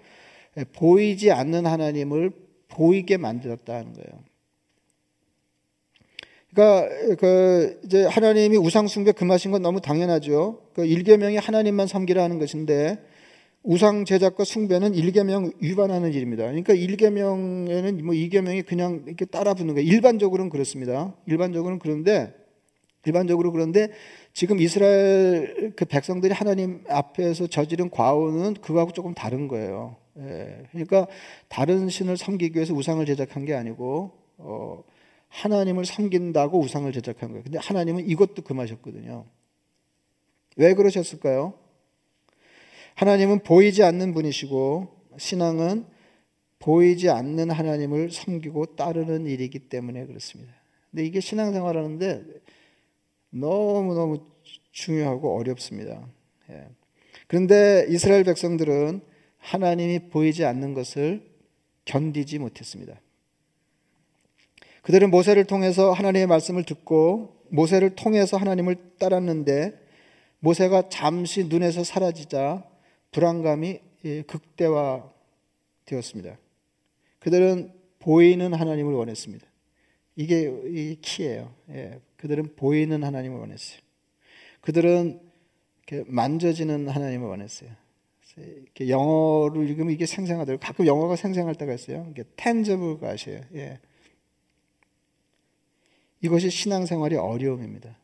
에, 0.57 0.65
보이지 0.65 1.33
않는 1.33 1.67
하나님을 1.67 2.31
보이게 2.69 3.17
만들었다는 3.17 3.93
거예요. 3.93 4.31
그러니까 6.55 7.17
그 7.17 7.81
이제 7.85 8.05
하나님이 8.05 8.57
우상 8.57 8.89
숭배 8.89 9.13
금하신 9.13 9.51
건 9.51 9.63
너무 9.63 9.81
당연하죠. 9.81 10.63
그 10.75 10.85
일계명이 10.85 11.37
하나님만 11.37 11.87
섬기라 11.87 12.27
는 12.29 12.39
것인데 12.39 12.99
우상 13.63 14.05
제작과 14.05 14.45
숭배는 14.45 14.95
일계명 14.95 15.53
위반하는 15.61 16.13
일입니다. 16.13 16.45
그러니까 16.45 16.73
일계명에는 16.73 18.05
뭐 18.05 18.15
이계명이 18.15 18.63
그냥 18.63 19.03
이렇게 19.07 19.27
따라 19.27 19.55
붙는 19.55 19.75
거예요. 19.75 19.89
일반적으로는 19.89 20.51
그렇습니다. 20.51 21.15
일반적으로는 21.27 21.79
그런데 21.79 22.33
일반적으로 23.07 23.53
그런데 23.53 23.89
지금 24.33 24.61
이스라엘 24.61 25.73
그 25.75 25.85
백성들이 25.85 26.33
하나님 26.33 26.85
앞에서 26.89 27.47
저지른 27.47 27.91
과오는 27.91 28.55
그거하고 28.55 28.93
조금 28.93 29.15
다른 29.15 29.49
거예요. 29.49 29.97
예. 30.19 30.65
그러니까 30.71 31.07
다른 31.49 31.89
신을 31.89 32.17
섬기기 32.17 32.57
위해서 32.57 32.75
우상을 32.75 33.05
제작한 33.07 33.45
게 33.45 33.55
아니고 33.55 34.13
어, 34.39 34.83
하나님을 35.29 35.85
섬긴다고 35.85 36.59
우상을 36.59 36.93
제작한 36.93 37.31
거예요. 37.31 37.45
근데 37.45 37.59
하나님은 37.59 38.09
이것도 38.09 38.43
금하셨거든요. 38.43 39.25
왜 40.57 40.75
그러셨을까요? 40.75 41.55
하나님은 42.97 43.45
보이지 43.45 43.83
않는 43.83 44.13
분이시고 44.13 44.89
신앙은 45.17 45.87
보이지 46.59 47.09
않는 47.09 47.51
하나님을 47.51 48.11
섬기고 48.11 48.77
따르는 48.77 49.27
일이기 49.27 49.61
때문에 49.61 50.05
그렇습니다. 50.07 50.53
근데 50.91 51.07
이게 51.07 51.21
신앙생활 51.21 51.77
하는데 51.79 52.25
너무너무 53.31 54.25
중요하고 54.73 55.37
어렵습니다. 55.37 56.07
예. 56.51 56.69
그런데 57.27 57.87
이스라엘 57.89 58.25
백성들은 58.25 59.01
하나님이 59.39 60.11
보이지 60.11 60.45
않는 60.45 60.75
것을 60.75 61.29
견디지 61.85 62.39
못했습니다. 62.39 63.01
그들은 64.83 65.11
모세를 65.11 65.45
통해서 65.45 65.93
하나님의 65.93 66.27
말씀을 66.27 66.65
듣고 66.65 67.37
모세를 67.51 67.97
통해서 67.97 68.37
하나님을 68.37 68.97
따랐는데 68.99 69.79
모세가 70.41 70.89
잠시 70.89 71.45
눈에서 71.45 71.85
사라지자 71.85 72.65
불안감이 73.13 73.81
예, 74.05 74.23
극대화되었습니다. 74.23 76.39
그들은 77.19 77.73
보이는 77.99 78.55
하나님을 78.55 78.95
원했습니다. 78.95 79.47
이게 80.17 80.97
키예요. 81.03 81.53
예, 81.71 82.01
그들은 82.21 82.55
보이는 82.55 83.03
하나님을 83.03 83.39
원했어요. 83.39 83.81
그들은 84.61 85.21
이렇게 85.87 86.05
만져지는 86.11 86.89
하나님을 86.89 87.27
원했어요. 87.27 87.71
이렇게 88.37 88.91
영어로 88.91 89.63
읽으면 89.63 89.91
이게 89.93 90.05
생생하더라고요. 90.05 90.61
가끔 90.61 90.87
영어가 90.87 91.17
생생할 91.17 91.55
때가 91.55 91.73
있어요. 91.73 92.07
이게 92.11 92.25
tangible 92.37 92.99
것이에요. 92.99 93.41
예. 93.55 93.81
이것이 96.21 96.51
신앙생활의 96.51 97.19
어려움입니다. 97.19 97.97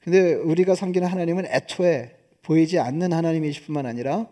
근데 0.00 0.32
우리가 0.34 0.74
섬기는 0.74 1.06
하나님은 1.06 1.44
애초에 1.46 2.16
보이지 2.42 2.78
않는 2.78 3.12
하나님이실 3.12 3.64
뿐만 3.66 3.84
아니라 3.84 4.26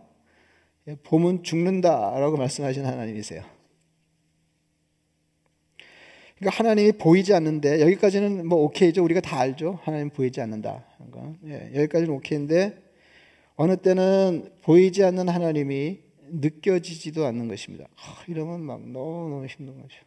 봄은 1.03 1.43
죽는다라고 1.43 2.39
말씀하신 2.39 2.87
하나님이세요. 2.87 3.56
그러니까 6.39 6.59
하나님이 6.59 6.93
보이지 6.93 7.33
않는데 7.35 7.81
여기까지는 7.81 8.47
뭐 8.47 8.59
오케이죠. 8.65 9.03
우리가 9.03 9.21
다 9.21 9.41
알죠. 9.41 9.79
하나님 9.83 10.11
보이지 10.11 10.41
않는다. 10.41 10.85
예, 11.47 11.71
여기까지는 11.75 12.13
오케이인데 12.15 12.83
어느 13.57 13.77
때는 13.77 14.51
보이지 14.63 15.03
않는 15.05 15.29
하나님이 15.29 16.01
느껴지지도 16.29 17.25
않는 17.27 17.49
것입니다. 17.49 17.87
아, 17.97 18.23
이러면 18.27 18.61
막 18.61 18.87
너무너무 18.87 19.47
힘든 19.47 19.81
거죠. 19.81 19.99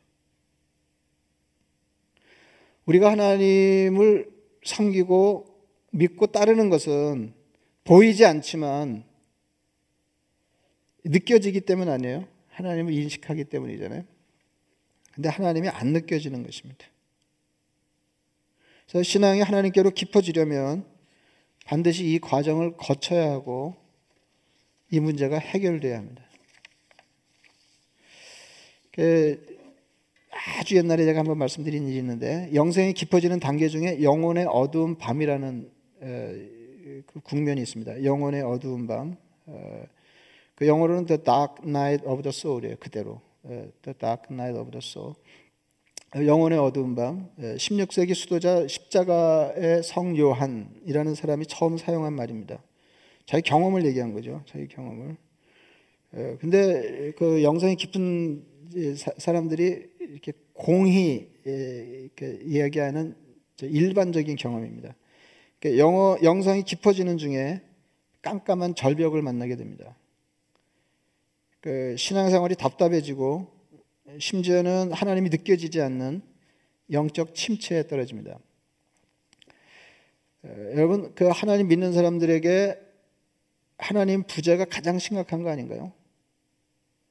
우리가 2.85 3.11
하나님을 3.11 4.29
섬기고 4.63 5.45
믿고 5.91 6.27
따르는 6.27 6.69
것은 6.69 7.33
보이지 7.85 8.25
않지만 8.25 9.03
느껴지기 11.03 11.61
때문 11.61 11.89
아니에요. 11.89 12.27
하나님을 12.49 12.93
인식하기 12.93 13.45
때문이잖아요. 13.45 14.03
근데 15.19 15.27
하나님이 15.27 15.67
안 15.67 15.87
느껴지는 15.87 16.43
것입니다. 16.43 16.87
그래서 18.87 19.03
신앙이 19.03 19.41
하나님께로 19.41 19.91
깊어지려면 19.91 20.85
반드시 21.65 22.05
이 22.05 22.19
과정을 22.19 22.77
거쳐야 22.77 23.29
하고 23.29 23.75
이 24.89 25.01
문제가 25.01 25.37
해결돼야 25.37 25.97
합니다. 25.97 26.23
그 28.93 29.59
아주 30.57 30.77
옛날에 30.77 31.03
제가 31.03 31.19
한번 31.19 31.37
말씀드린 31.37 31.85
일이 31.85 31.97
있는데 31.97 32.49
영생이 32.53 32.93
깊어지는 32.93 33.41
단계 33.41 33.67
중에 33.67 34.01
영혼의 34.01 34.45
어두운 34.45 34.97
밤이라는 34.97 35.69
그 35.99 37.03
국면이 37.25 37.59
있습니다. 37.59 38.05
영혼의 38.05 38.41
어두운 38.43 38.87
밤. 38.87 39.17
그 40.55 40.65
영어로는 40.65 41.07
The 41.07 41.21
Dark 41.21 41.55
Night 41.67 42.07
of 42.07 42.21
the 42.21 42.29
Soul이에요. 42.29 42.77
그대로. 42.79 43.21
The 43.47 43.93
Dark 43.97 44.31
Night 44.31 44.59
of 44.59 44.71
the 44.71 44.81
Soul. 44.83 45.15
영혼의 46.15 46.57
어두운 46.57 46.95
밤. 46.95 47.29
16세기 47.37 48.15
수도자 48.15 48.67
십자가의 48.67 49.83
성 49.83 50.17
요한이라는 50.17 51.15
사람이 51.15 51.45
처음 51.45 51.77
사용한 51.77 52.13
말입니다. 52.13 52.63
자기 53.25 53.43
경험을 53.43 53.85
얘기한 53.85 54.13
거죠. 54.13 54.43
자기 54.47 54.67
경험을. 54.67 55.17
근데 56.39 57.11
그 57.17 57.43
영성이 57.43 57.75
깊은 57.75 58.43
사람들이 59.17 59.89
이렇게 59.99 60.33
공히 60.53 61.29
이야기하는 62.43 63.15
일반적인 63.61 64.35
경험입니다. 64.35 64.95
그러니까 65.59 65.79
영어 65.79 66.17
영성이 66.23 66.63
깊어지는 66.63 67.17
중에 67.17 67.61
깜깜한 68.23 68.75
절벽을 68.75 69.21
만나게 69.21 69.55
됩니다. 69.55 69.95
그 71.61 71.95
신앙생활이 71.97 72.55
답답해지고 72.55 73.47
심지어는 74.19 74.91
하나님이 74.91 75.29
느껴지지 75.29 75.81
않는 75.81 76.21
영적 76.91 77.35
침체에 77.35 77.87
떨어집니다. 77.87 78.39
여러분 80.45 81.13
그 81.15 81.27
하나님 81.27 81.67
믿는 81.67 81.93
사람들에게 81.93 82.79
하나님 83.77 84.23
부재가 84.23 84.65
가장 84.65 84.99
심각한 84.99 85.43
거 85.43 85.49
아닌가요? 85.49 85.93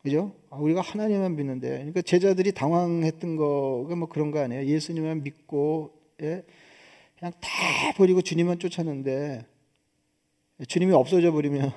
그죠? 0.03 0.35
아, 0.51 0.57
우리가 0.57 0.81
하나님만 0.81 1.35
믿는데, 1.37 1.71
그러니까 1.71 2.03
제자들이 2.03 2.53
당황했던 2.53 3.37
거가 3.37 3.97
뭐 3.97 4.09
그런 4.09 4.31
거 4.31 4.41
아니에요? 4.41 4.65
예수님만 4.67 5.23
믿고, 5.23 5.93
예? 6.23 6.45
그냥 7.19 7.33
다 7.41 7.49
버리고 7.97 8.23
주님만 8.23 8.59
쫓았는데, 8.59 9.45
주님이 10.69 10.93
없어져 10.93 11.33
버리면, 11.33 11.73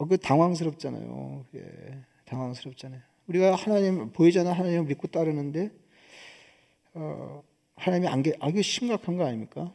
어, 0.00 0.06
그 0.06 0.16
당황스럽잖아요. 0.16 1.44
예, 1.56 1.62
당황스럽잖아요. 2.24 3.02
우리가 3.26 3.54
하나님, 3.54 4.10
보이잖아. 4.12 4.50
하나님을 4.50 4.86
믿고 4.86 5.08
따르는데, 5.08 5.70
어, 6.94 7.42
하나님이 7.76 8.08
안 8.08 8.22
계, 8.22 8.32
아, 8.40 8.48
이게 8.48 8.62
심각한 8.62 9.18
거 9.18 9.26
아닙니까? 9.26 9.74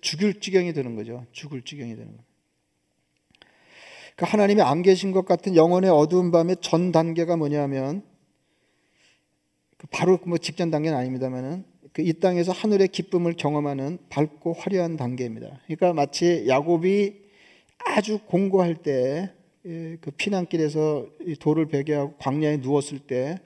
죽을 0.00 0.38
지경이 0.38 0.72
되는 0.74 0.94
거죠. 0.94 1.26
죽을 1.32 1.62
지경이 1.62 1.96
되는 1.96 2.12
거죠. 2.12 2.24
그 4.14 4.24
하나님이 4.24 4.62
안 4.62 4.82
계신 4.82 5.10
것 5.10 5.26
같은 5.26 5.56
영혼의 5.56 5.90
어두운 5.90 6.30
밤의 6.30 6.58
전 6.60 6.92
단계가 6.92 7.36
뭐냐면 7.36 8.04
그 9.76 9.88
바로 9.90 10.20
뭐 10.24 10.38
직전 10.38 10.70
단계는 10.70 10.96
아닙니다만은 10.96 11.64
그 11.92 12.02
이 12.02 12.12
땅에서 12.12 12.52
하늘의 12.52 12.88
기쁨을 12.88 13.32
경험하는 13.32 13.98
밝고 14.08 14.52
화려한 14.52 14.96
단계입니다. 14.96 15.60
그러니까 15.66 15.92
마치 15.94 16.44
야곱이 16.46 17.27
아주 17.84 18.18
공고할 18.26 18.76
때그 18.76 19.30
예, 19.66 19.96
피난길에서 20.16 21.06
돌을 21.40 21.66
베개하고 21.66 22.16
광야에 22.18 22.58
누웠을 22.58 22.98
때 23.00 23.38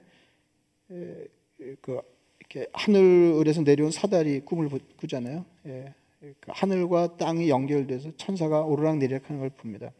그 1.81 2.01
이렇게 2.39 2.67
하늘에서 2.73 3.61
내려온 3.61 3.91
사다리 3.91 4.41
꿈을 4.41 4.69
꾸잖아요. 4.97 5.45
예. 5.67 5.93
그 6.19 6.51
하늘과 6.53 7.17
땅이 7.17 7.49
연결돼서 7.49 8.11
천사가 8.15 8.61
오르락 8.61 8.97
내리락 8.97 9.29
하는 9.29 9.41
걸 9.41 9.49
봅니다. 9.49 9.91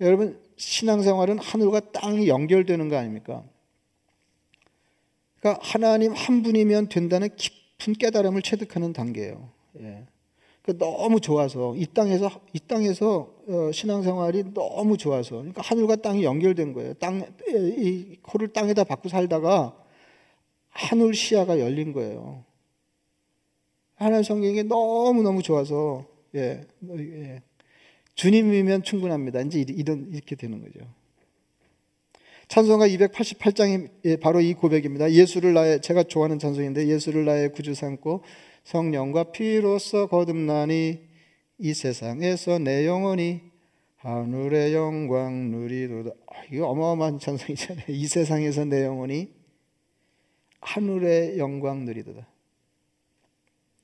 여러분 0.00 0.40
신앙생활은 0.56 1.38
하늘과 1.38 1.92
땅이 1.92 2.28
연결되는 2.28 2.88
거 2.88 2.96
아닙니까? 2.96 3.42
그러니까 5.40 5.62
하나님 5.64 6.12
한 6.12 6.42
분이면 6.42 6.88
된다는 6.88 7.28
깊은 7.34 7.94
깨달음을 7.94 8.42
체득하는 8.42 8.92
단계예요. 8.92 9.50
예. 9.80 10.04
그러니까 10.68 10.84
너무 10.84 11.20
좋아서 11.20 11.74
이 11.76 11.86
땅에서 11.86 12.30
이 12.52 12.60
땅에서 12.60 13.32
어, 13.48 13.72
신앙생활이 13.72 14.52
너무 14.52 14.98
좋아서 14.98 15.36
그러니까 15.36 15.62
하늘과 15.62 15.96
땅이 15.96 16.24
연결된 16.24 16.74
거예요. 16.74 16.94
땅 16.94 17.24
이 17.48 18.18
코를 18.22 18.48
땅에다 18.48 18.84
받고 18.84 19.08
살다가 19.08 19.74
하늘 20.68 21.14
시야가 21.14 21.58
열린 21.58 21.92
거예요. 21.94 22.44
하나님 23.94 24.22
성경이 24.22 24.64
너무 24.64 25.22
너무 25.22 25.42
좋아서 25.42 26.04
예, 26.34 26.60
예. 26.90 27.42
주님이면 28.14 28.82
충분합니다. 28.82 29.40
이제 29.40 29.64
이런 29.66 30.10
이렇게 30.12 30.36
되는 30.36 30.60
거죠. 30.60 30.86
찬송가 32.48 32.88
288장이 32.88 34.20
바로 34.20 34.40
이 34.40 34.52
고백입니다. 34.54 35.10
예수를 35.12 35.54
나의 35.54 35.80
제가 35.80 36.02
좋아하는 36.02 36.38
찬송인데 36.38 36.88
예수를 36.88 37.24
나의 37.24 37.52
구주 37.52 37.74
삼고 37.74 38.22
성령과 38.68 39.32
피로써 39.32 40.08
거듭나니 40.08 41.00
이 41.56 41.72
세상에서 41.72 42.58
내 42.58 42.86
영혼이 42.86 43.40
하늘의 43.96 44.74
영광 44.74 45.50
누리도다. 45.50 46.10
아, 46.26 46.34
이거 46.52 46.68
어마어마한 46.68 47.18
찬송이잖아요. 47.18 47.86
이 47.88 48.06
세상에서 48.06 48.66
내 48.66 48.84
영혼이 48.84 49.32
하늘의 50.60 51.38
영광 51.38 51.86
누리도다. 51.86 52.26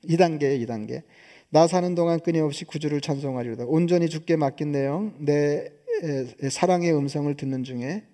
2단계예요, 0.03 0.63
2단계. 0.67 1.01
나 1.49 1.65
사는 1.65 1.95
동안 1.95 2.19
끊임없이 2.19 2.63
구주를 2.63 3.01
찬송하리로다. 3.01 3.65
온전히 3.65 4.07
죽게 4.07 4.35
맡긴 4.35 4.71
내용, 4.71 5.15
내 5.17 5.67
사랑의 6.51 6.95
음성을 6.95 7.33
듣는 7.35 7.63
중에 7.63 8.05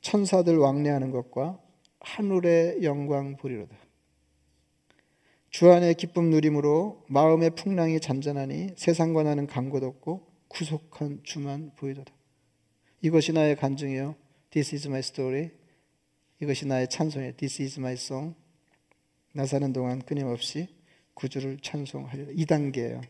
천사들 0.00 0.58
왕래하는 0.58 1.12
것과 1.12 1.60
하늘의 2.00 2.82
영광 2.82 3.36
보리로다. 3.36 3.76
주 5.50 5.72
안의 5.72 5.94
기쁨 5.94 6.30
누림으로 6.30 7.04
마음의 7.08 7.56
풍랑이 7.56 7.98
잔잔하니 7.98 8.74
세상과 8.76 9.24
나는 9.24 9.48
간곳 9.48 9.82
없고 9.82 10.24
구속한 10.46 11.20
주만 11.24 11.72
보이도다. 11.74 12.12
이것이 13.02 13.32
나의 13.32 13.56
간증이요. 13.56 14.14
This 14.50 14.76
is 14.76 14.86
my 14.86 15.00
story. 15.00 15.50
이것이 16.40 16.66
나의 16.66 16.88
찬송이요. 16.88 17.32
This 17.32 17.62
is 17.62 17.80
my 17.80 17.94
song. 17.94 18.34
나 19.32 19.44
사는 19.44 19.72
동안 19.72 20.00
끊임없이 20.00 20.68
구주를 21.14 21.58
찬송하리라. 21.60 22.32
2단계예요. 22.32 23.02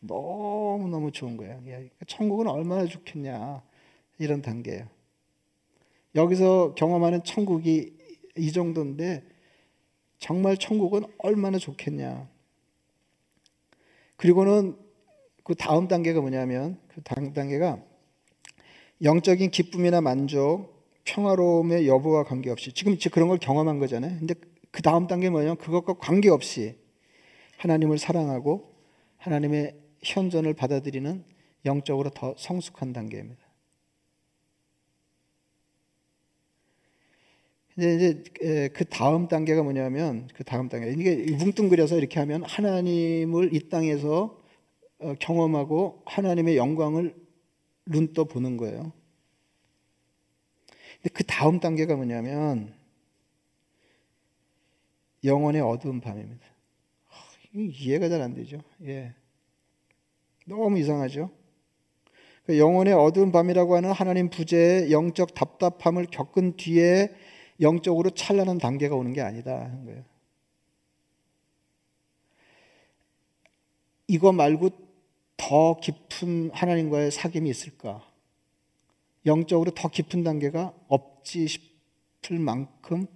너무 0.00 0.88
너무 0.88 1.12
좋은 1.12 1.38
거예요. 1.38 1.62
천국은 2.06 2.46
얼마나 2.46 2.84
좋겠냐. 2.84 3.62
이런 4.18 4.42
단계예요. 4.42 4.86
여기서 6.14 6.74
경험하는 6.74 7.24
천국이 7.24 7.96
이 8.36 8.52
정도인데 8.52 9.31
정말 10.22 10.56
천국은 10.56 11.02
얼마나 11.18 11.58
좋겠냐. 11.58 12.28
그리고는 14.14 14.76
그 15.42 15.56
다음 15.56 15.88
단계가 15.88 16.20
뭐냐면 16.20 16.78
그 16.86 17.02
다음 17.02 17.32
단계가 17.32 17.82
영적인 19.02 19.50
기쁨이나 19.50 20.00
만족, 20.00 20.86
평화로움의 21.02 21.88
여부와 21.88 22.22
관계없이 22.22 22.72
지금 22.72 22.96
그런 23.10 23.26
걸 23.26 23.38
경험한 23.38 23.80
거잖아요. 23.80 24.16
근데 24.20 24.34
그 24.70 24.80
다음 24.80 25.08
단계 25.08 25.28
뭐냐면 25.28 25.56
그것과 25.56 25.94
관계없이 25.94 26.76
하나님을 27.56 27.98
사랑하고 27.98 28.76
하나님의 29.16 29.74
현존을 30.04 30.54
받아들이는 30.54 31.24
영적으로 31.64 32.10
더 32.10 32.36
성숙한 32.38 32.92
단계입니다. 32.92 33.41
이제 37.78 37.94
이제 37.94 38.68
그 38.74 38.84
다음 38.84 39.28
단계가 39.28 39.62
뭐냐면 39.62 40.28
그 40.34 40.44
다음 40.44 40.68
단계 40.68 40.90
이게 40.90 41.32
뭉뚱그려서 41.32 41.96
이렇게 41.96 42.20
하면 42.20 42.44
하나님을 42.44 43.54
이 43.54 43.68
땅에서 43.68 44.38
어, 44.98 45.14
경험하고 45.18 46.02
하나님의 46.04 46.56
영광을 46.56 47.14
눈떠 47.86 48.24
보는 48.24 48.56
거예요. 48.56 48.92
근데 50.96 51.10
그 51.12 51.24
다음 51.24 51.60
단계가 51.60 51.96
뭐냐면 51.96 52.74
영원의 55.24 55.62
어두운 55.62 56.00
밤입니다. 56.00 56.46
이해가 57.54 58.08
잘 58.08 58.20
안 58.20 58.34
되죠. 58.34 58.62
예. 58.84 59.14
너무 60.46 60.78
이상하죠. 60.78 61.30
그 62.44 62.58
영혼의 62.58 62.92
어두운 62.92 63.30
밤이라고 63.30 63.76
하는 63.76 63.92
하나님 63.92 64.28
부재의 64.30 64.90
영적 64.90 65.34
답답함을 65.34 66.06
겪은 66.10 66.56
뒤에 66.56 67.10
영적으로 67.60 68.10
찬란한 68.10 68.58
단계가 68.58 68.96
오는 68.96 69.12
게 69.12 69.20
아니다 69.20 69.60
하는 69.60 69.84
거예요. 69.84 70.04
이거 74.08 74.32
말고 74.32 74.70
더 75.36 75.78
깊은 75.80 76.50
하나님과의 76.52 77.10
사귐이 77.10 77.48
있을까? 77.48 78.06
영적으로 79.26 79.70
더 79.72 79.88
깊은 79.88 80.24
단계가 80.24 80.74
없지 80.88 81.46
싶을 81.46 82.38
만큼 82.38 83.06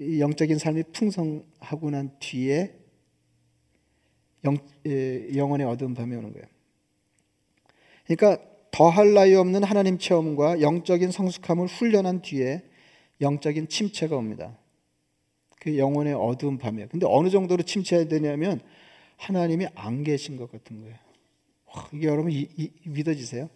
영적인 0.00 0.58
삶이 0.58 0.84
풍성하고 0.92 1.90
난 1.90 2.16
뒤에 2.20 2.74
영, 4.44 4.56
영혼의 5.34 5.66
어두운 5.66 5.94
밤이 5.94 6.14
오는 6.14 6.32
거예요. 6.32 6.46
그러니까 8.06 8.44
더할 8.70 9.14
나위 9.14 9.34
없는 9.34 9.64
하나님 9.64 9.98
체험과 9.98 10.60
영적인 10.60 11.10
성숙함을 11.10 11.66
훈련한 11.66 12.22
뒤에 12.22 12.62
영적인 13.20 13.68
침체가 13.68 14.16
옵니다. 14.16 14.56
그 15.60 15.76
영혼의 15.76 16.14
어두운 16.14 16.58
밤이에요. 16.58 16.88
근데 16.88 17.06
어느 17.08 17.30
정도로 17.30 17.62
침체해야 17.62 18.06
되냐면 18.08 18.60
하나님이 19.16 19.66
안 19.74 20.04
계신 20.04 20.36
것 20.36 20.50
같은 20.50 20.80
거예요. 20.80 20.96
와, 21.66 21.88
이게 21.92 22.06
여러분 22.06 22.30
이, 22.30 22.48
이, 22.56 22.70
믿어지세요? 22.84 23.48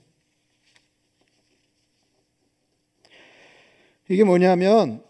이게 4.09 4.25
뭐냐면 4.25 5.03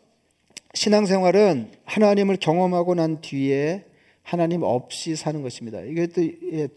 신앙생활은 0.74 1.72
하나님을 1.84 2.36
경험하고 2.36 2.94
난 2.94 3.20
뒤에 3.20 3.86
하나님 4.22 4.62
없이 4.62 5.16
사는 5.16 5.42
것입니다. 5.42 5.80
이게 5.80 6.06
또 6.06 6.22
예, 6.22 6.68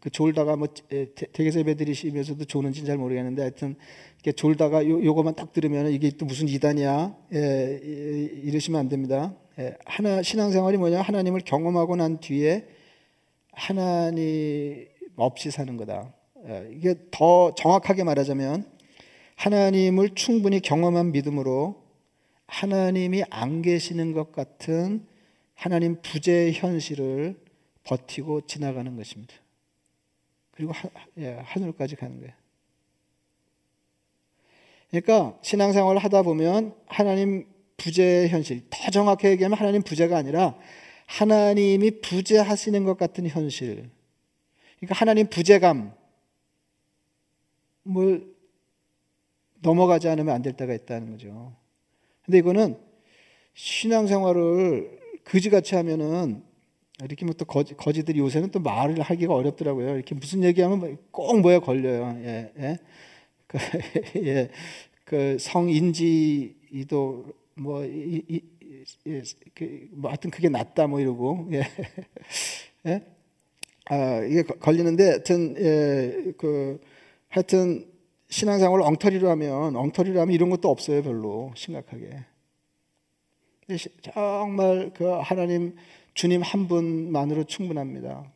그 0.00 0.10
졸다가 0.10 0.56
뭐 0.56 0.68
대개서 1.32 1.60
예배 1.60 1.74
드리시면서도 1.74 2.44
조는지는 2.46 2.86
잘 2.86 2.96
모르겠는데 2.96 3.42
하여튼 3.42 3.76
이렇게 4.16 4.32
졸다가 4.32 4.86
요, 4.88 5.04
요거만 5.04 5.34
딱 5.34 5.52
들으면 5.52 5.92
이게 5.92 6.10
또 6.10 6.24
무슨 6.26 6.48
이단이야 6.48 7.16
예, 7.34 7.80
이러시면 8.42 8.80
안 8.80 8.88
됩니다. 8.88 9.34
예, 9.58 9.76
하나 9.84 10.22
신앙생활이 10.22 10.78
뭐냐 10.78 11.02
하나님을 11.02 11.40
경험하고 11.40 11.96
난 11.96 12.18
뒤에 12.20 12.66
하나님 13.52 14.86
없이 15.16 15.50
사는 15.50 15.76
거다. 15.76 16.14
예, 16.48 16.70
이게 16.72 16.94
더 17.10 17.54
정확하게 17.54 18.04
말하자면 18.04 18.64
하나님을 19.36 20.10
충분히 20.14 20.60
경험한 20.60 21.12
믿음으로 21.12 21.82
하나님이 22.46 23.24
안 23.30 23.62
계시는 23.62 24.12
것 24.12 24.32
같은 24.32 25.06
하나님 25.54 26.00
부재의 26.02 26.54
현실을 26.54 27.36
버티고 27.84 28.42
지나가는 28.42 28.96
것입니다. 28.96 29.34
그리고 30.62 30.72
하, 30.74 30.88
예, 31.18 31.40
하늘까지 31.42 31.96
가는 31.96 32.20
거예요. 32.20 32.32
그러니까 34.90 35.36
신앙생활을 35.42 36.00
하다 36.04 36.22
보면 36.22 36.76
하나님 36.86 37.48
부재의 37.76 38.28
현실, 38.28 38.62
더 38.70 38.92
정확히 38.92 39.26
얘기하면 39.26 39.58
하나님 39.58 39.82
부재가 39.82 40.16
아니라 40.16 40.56
하나님이 41.06 42.00
부재하시는 42.00 42.84
것 42.84 42.96
같은 42.96 43.26
현실. 43.26 43.90
그러니까 44.76 44.94
하나님 44.94 45.26
부재감, 45.26 45.92
뭘 47.82 48.32
넘어가지 49.62 50.08
않으면 50.08 50.32
안 50.32 50.42
될 50.42 50.52
때가 50.52 50.74
있다는 50.74 51.10
거죠. 51.10 51.56
근데 52.24 52.38
이거는 52.38 52.78
신앙생활을 53.54 55.00
그지같이 55.24 55.74
하면은 55.74 56.44
이렇게 57.04 57.24
뭐 57.24 57.34
또 57.34 57.44
거지, 57.44 57.74
거지들이 57.74 58.18
요새는 58.18 58.50
또 58.50 58.60
말을 58.60 59.00
하기가 59.00 59.34
어렵더라고요. 59.34 59.94
이렇게 59.96 60.14
무슨 60.14 60.44
얘기하면 60.44 60.78
뭐꼭 60.78 61.40
뭐에 61.40 61.58
걸려요. 61.58 62.16
예, 62.24 62.52
예. 62.58 62.78
그, 63.46 63.58
예, 64.26 64.50
그 65.04 65.36
성인지도 65.38 67.26
뭐, 67.54 67.84
이, 67.84 68.22
이, 68.28 68.40
예, 69.06 69.22
그, 69.54 69.88
뭐 69.92 70.10
하여튼 70.10 70.30
그게 70.30 70.48
낫다 70.48 70.86
뭐 70.86 71.00
이러고, 71.00 71.48
예. 71.52 71.62
예? 72.86 73.02
아, 73.86 74.22
이게 74.24 74.42
걸리는데 74.42 75.04
하여튼, 75.04 75.56
예, 75.58 76.32
그, 76.38 76.80
하여튼 77.28 77.86
신앙생활을 78.30 78.84
엉터리로 78.84 79.28
하면, 79.30 79.76
엉터리로 79.76 80.20
하면 80.20 80.34
이런 80.34 80.50
것도 80.50 80.70
없어요, 80.70 81.02
별로. 81.02 81.52
심각하게. 81.54 82.24
정말 84.02 84.90
그 84.94 85.04
하나님 85.04 85.76
주님 86.14 86.42
한 86.42 86.68
분만으로 86.68 87.44
충분합니다. 87.44 88.30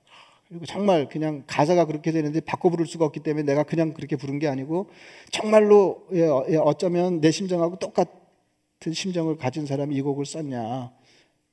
그리고 0.48 0.64
정말 0.64 1.08
그냥 1.08 1.42
가사가 1.46 1.86
그렇게 1.86 2.12
되는데 2.12 2.40
바꿔 2.40 2.70
부를 2.70 2.86
수가 2.86 3.04
없기 3.04 3.20
때문에 3.20 3.44
내가 3.44 3.64
그냥 3.64 3.92
그렇게 3.92 4.16
부른 4.16 4.38
게 4.38 4.46
아니고 4.46 4.88
정말로 5.30 6.06
예, 6.12 6.20
예, 6.50 6.56
어쩌면 6.56 7.20
내 7.20 7.30
심정하고 7.30 7.76
똑같은 7.78 8.92
심정을 8.92 9.36
가진 9.36 9.66
사람이 9.66 9.94
이 9.94 10.00
곡을 10.02 10.24
썼냐 10.24 10.92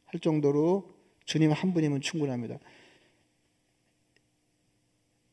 할 0.05 0.19
정도로 0.19 0.89
주님 1.25 1.51
한 1.51 1.73
분이면 1.73 2.01
충분합니다. 2.01 2.59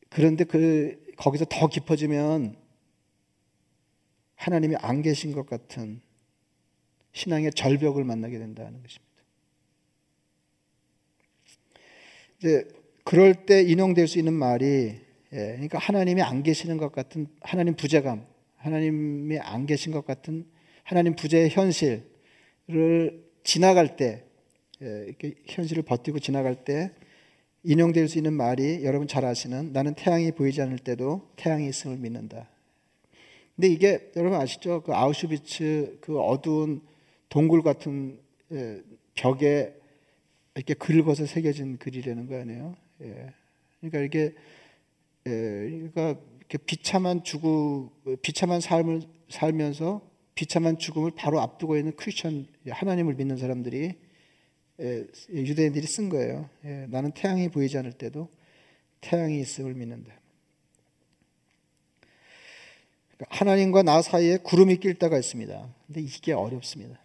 그런데 0.08 0.44
그 0.44 1.12
거기서 1.16 1.44
더 1.48 1.68
깊어지면 1.68 2.56
하나님이 4.36 4.76
안 4.76 5.02
계신 5.02 5.32
것 5.32 5.46
같은 5.46 6.00
신앙의 7.12 7.52
절벽을 7.52 8.04
만나게 8.04 8.38
된다는 8.38 8.82
것입니다. 8.82 9.09
이제 12.40 12.66
그럴 13.04 13.34
때 13.44 13.62
인용될 13.62 14.08
수 14.08 14.18
있는 14.18 14.32
말이 14.32 14.94
예, 15.32 15.36
그러니까 15.52 15.78
하나님이 15.78 16.22
안 16.22 16.42
계시는 16.42 16.78
것 16.78 16.90
같은 16.90 17.26
하나님 17.42 17.76
부재감, 17.76 18.26
하나님이 18.56 19.38
안 19.38 19.66
계신 19.66 19.92
것 19.92 20.04
같은 20.06 20.46
하나님 20.82 21.14
부재의 21.14 21.50
현실을 21.50 22.02
지나갈 23.44 23.96
때 23.96 24.24
예, 24.82 25.04
이렇게 25.06 25.34
현실을 25.46 25.82
버티고 25.82 26.18
지나갈 26.18 26.64
때 26.64 26.92
인용될 27.62 28.08
수 28.08 28.16
있는 28.18 28.32
말이 28.32 28.84
여러분 28.84 29.06
잘 29.06 29.26
아시는 29.26 29.74
나는 29.74 29.94
태양이 29.94 30.32
보이지 30.32 30.62
않을 30.62 30.78
때도 30.78 31.30
태양이 31.36 31.68
있음을 31.68 31.98
믿는다. 31.98 32.48
근데 33.54 33.68
이게 33.68 34.10
여러분 34.16 34.40
아시죠? 34.40 34.82
그 34.82 34.94
아우슈비츠 34.94 35.98
그 36.00 36.18
어두운 36.18 36.80
동굴 37.28 37.62
같은 37.62 38.18
예, 38.50 38.80
벽에 39.14 39.79
이렇게 40.60 40.74
긁어서 40.74 41.24
새겨진 41.24 41.78
글이라는 41.78 42.26
거 42.26 42.38
아니에요? 42.38 42.76
예. 43.00 43.32
그러니까 43.80 44.00
이게 44.00 44.34
예, 45.26 45.30
그러니까 45.30 46.20
이렇게 46.38 46.58
비참한 46.58 47.24
죽음, 47.24 47.88
비참한 48.20 48.60
삶을 48.60 49.00
살면서 49.30 50.06
비참한 50.34 50.76
죽음을 50.76 51.12
바로 51.16 51.40
앞두고 51.40 51.78
있는 51.78 51.96
크리스천 51.96 52.46
하나님을 52.68 53.14
믿는 53.14 53.38
사람들이 53.38 53.94
예, 54.80 55.06
유대인들이 55.30 55.86
쓴 55.86 56.10
거예요. 56.10 56.50
예, 56.66 56.86
나는 56.90 57.12
태양이 57.12 57.48
보이지 57.48 57.78
않을 57.78 57.92
때도 57.92 58.28
태양이 59.00 59.40
있음을 59.40 59.72
믿는다. 59.72 60.12
그러니까 63.16 63.26
하나님과 63.34 63.82
나 63.82 64.02
사이에 64.02 64.36
구름이 64.36 64.76
낄 64.76 64.94
때가 64.94 65.16
있습니다. 65.16 65.74
근데 65.86 66.02
이게 66.02 66.34
어렵습니다. 66.34 67.00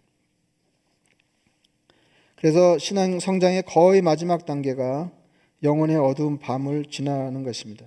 그래서 2.36 2.78
신앙 2.78 3.18
성장의 3.18 3.62
거의 3.62 4.02
마지막 4.02 4.44
단계가 4.44 5.10
영혼의 5.62 5.96
어두운 5.96 6.38
밤을 6.38 6.84
지나는 6.84 7.42
것입니다. 7.42 7.86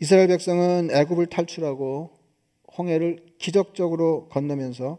이스라엘 0.00 0.28
백성은 0.28 0.90
애굽을 0.92 1.26
탈출하고 1.26 2.10
홍해를 2.76 3.24
기적적으로 3.38 4.28
건너면서 4.28 4.98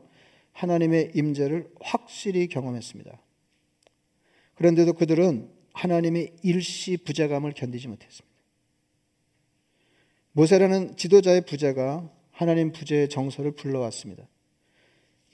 하나님의 0.51 1.11
임재를 1.15 1.71
확실히 1.79 2.47
경험했습니다. 2.47 3.17
그런데도 4.55 4.93
그들은 4.93 5.49
하나님의 5.73 6.33
일시 6.43 6.97
부재감을 6.97 7.53
견디지 7.53 7.87
못했습니다. 7.87 8.27
모세라는 10.33 10.97
지도자의 10.97 11.45
부재가 11.45 12.09
하나님 12.31 12.71
부재의 12.71 13.09
정서를 13.09 13.51
불러왔습니다. 13.51 14.27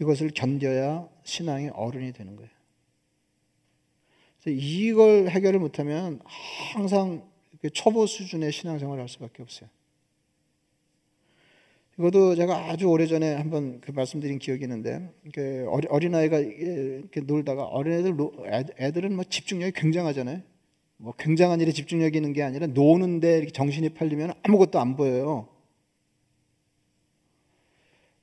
이것을 0.01 0.31
견뎌야 0.31 1.07
신앙의 1.23 1.71
어른이 1.73 2.11
되는 2.13 2.35
거예요. 2.35 2.54
이걸 4.45 5.29
해결을 5.29 5.59
못하면 5.59 6.19
항상 6.73 7.23
초보 7.73 8.05
수준의 8.05 8.51
신앙생활을 8.51 9.01
할 9.01 9.09
수밖에 9.09 9.41
없어요. 9.41 9.69
이것도 11.97 12.35
제가 12.35 12.69
아주 12.69 12.87
오래전에 12.87 13.35
한번 13.35 13.79
그 13.79 13.91
말씀드린 13.91 14.37
기억이 14.37 14.63
있는데 14.63 15.09
그 15.33 15.65
어린아이가 15.89 16.39
이렇게 16.39 17.21
놀다가 17.21 17.63
어린애들 17.63 18.15
애들은 18.79 19.15
뭐 19.15 19.23
집중력이 19.23 19.71
굉장하잖아요. 19.73 20.41
뭐 20.97 21.13
굉장한 21.17 21.61
일에 21.61 21.71
집중력이 21.71 22.17
있는 22.17 22.33
게 22.33 22.43
아니라 22.43 22.67
노는데 22.67 23.47
정신이 23.47 23.89
팔리면 23.89 24.33
아무것도 24.43 24.79
안 24.79 24.95
보여요. 24.95 25.47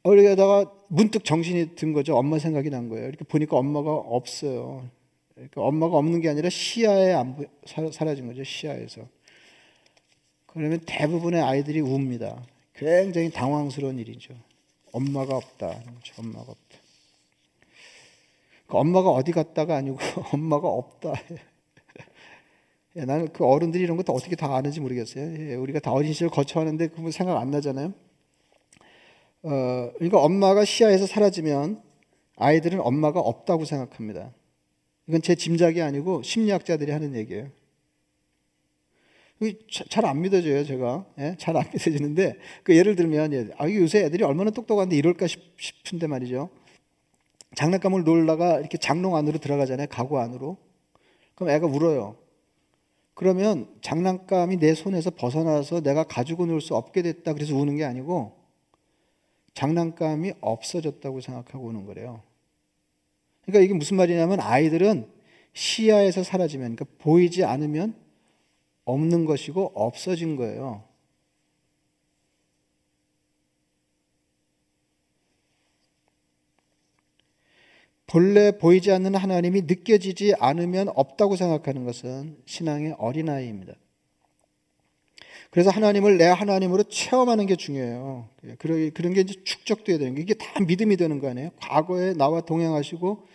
어리다가 0.02 0.70
문득 0.88 1.24
정신이 1.24 1.74
든 1.74 1.92
거죠. 1.92 2.16
엄마 2.16 2.38
생각이 2.38 2.70
난 2.70 2.88
거예요. 2.88 3.08
이렇게 3.08 3.24
보니까 3.24 3.56
엄마가 3.56 3.90
없어요. 3.92 4.90
그러니까 5.50 5.62
엄마가 5.62 5.96
없는 5.96 6.20
게 6.20 6.28
아니라 6.28 6.48
시야에 6.50 7.12
안 7.12 7.36
보, 7.36 7.44
사라진 7.90 8.26
거죠. 8.26 8.44
시야에서. 8.44 9.02
그러면 10.46 10.80
대부분의 10.86 11.42
아이들이 11.42 11.80
웁니다. 11.80 12.44
굉장히 12.74 13.30
당황스러운 13.30 13.98
일이죠. 13.98 14.34
엄마가 14.92 15.36
없다. 15.36 15.80
엄마가 16.18 16.52
없다. 16.52 16.78
그 18.66 18.76
엄마가 18.76 19.10
어디 19.10 19.32
갔다가 19.32 19.76
아니고 19.76 19.98
엄마가 20.32 20.68
없다. 20.68 21.12
예, 22.96 23.04
나는 23.04 23.32
그 23.32 23.44
어른들이 23.44 23.82
이런 23.82 23.96
것도 23.96 24.12
어떻게 24.12 24.36
다 24.36 24.54
아는지 24.54 24.80
모르겠어요. 24.80 25.50
예, 25.50 25.54
우리가 25.54 25.80
다 25.80 25.92
어린 25.92 26.12
시절 26.12 26.28
거쳐하는데 26.28 26.88
그거 26.88 27.10
생각 27.10 27.38
안 27.38 27.50
나잖아요. 27.50 27.94
어, 29.44 29.92
그러니까 29.94 30.20
엄마가 30.20 30.64
시야에서 30.64 31.06
사라지면 31.06 31.82
아이들은 32.36 32.80
엄마가 32.80 33.20
없다고 33.20 33.64
생각합니다. 33.64 34.32
이건 35.08 35.22
제 35.22 35.34
짐작이 35.34 35.82
아니고 35.82 36.22
심리학자들이 36.22 36.90
하는 36.92 37.14
얘기예요. 37.16 37.50
잘 39.90 40.04
안 40.04 40.20
믿어져요, 40.20 40.64
제가. 40.64 41.04
예? 41.18 41.36
잘안 41.38 41.64
믿어지는데, 41.74 42.38
그 42.62 42.76
예를 42.76 42.94
들면, 42.94 43.32
예, 43.32 43.48
아, 43.58 43.68
요새 43.68 44.04
애들이 44.04 44.22
얼마나 44.22 44.50
똑똑한데 44.52 44.96
이럴까 44.96 45.26
싶은데 45.58 46.06
말이죠. 46.06 46.48
장난감을 47.56 48.04
놀다가 48.04 48.60
이렇게 48.60 48.78
장롱 48.78 49.16
안으로 49.16 49.38
들어가잖아요, 49.38 49.88
가구 49.90 50.18
안으로. 50.20 50.58
그럼 51.34 51.50
애가 51.50 51.66
울어요. 51.66 52.16
그러면 53.14 53.68
장난감이 53.82 54.56
내 54.58 54.74
손에서 54.74 55.10
벗어나서 55.10 55.80
내가 55.82 56.04
가지고 56.04 56.46
놀 56.46 56.60
수 56.60 56.74
없게 56.76 57.02
됐다 57.02 57.34
그래서 57.34 57.54
우는 57.54 57.76
게 57.76 57.84
아니고 57.84 58.32
장난감이 59.54 60.32
없어졌다고 60.40 61.20
생각하고 61.20 61.66
우는 61.66 61.84
거래요. 61.86 62.22
그러니까 63.44 63.64
이게 63.64 63.74
무슨 63.74 63.96
말이냐면 63.96 64.40
아이들은 64.40 65.06
시야에서 65.52 66.22
사라지면 66.22 66.76
그러니까 66.76 66.96
보이지 66.98 67.44
않으면 67.44 67.94
없는 68.84 69.24
것이고 69.24 69.72
없어진 69.74 70.36
거예요. 70.36 70.84
본래 78.06 78.58
보이지 78.58 78.92
않는 78.92 79.14
하나님이 79.14 79.62
느껴지지 79.62 80.34
않으면 80.38 80.88
없다고 80.94 81.36
생각하는 81.36 81.84
것은 81.84 82.36
신앙의 82.44 82.96
어린아이입니다. 82.98 83.72
그래서 85.50 85.70
하나님을 85.70 86.18
내 86.18 86.26
하나님으로 86.26 86.82
체험하는 86.84 87.46
게 87.46 87.56
중요해요. 87.56 88.28
그런 88.58 89.14
게 89.14 89.20
이제 89.20 89.34
축적돼야 89.44 89.98
되는 89.98 90.14
게 90.14 90.22
이게 90.22 90.34
다 90.34 90.60
믿음이 90.60 90.96
되는 90.96 91.20
거 91.20 91.28
아니에요? 91.28 91.50
과거에 91.60 92.14
나와 92.14 92.42
동행하시고 92.42 93.26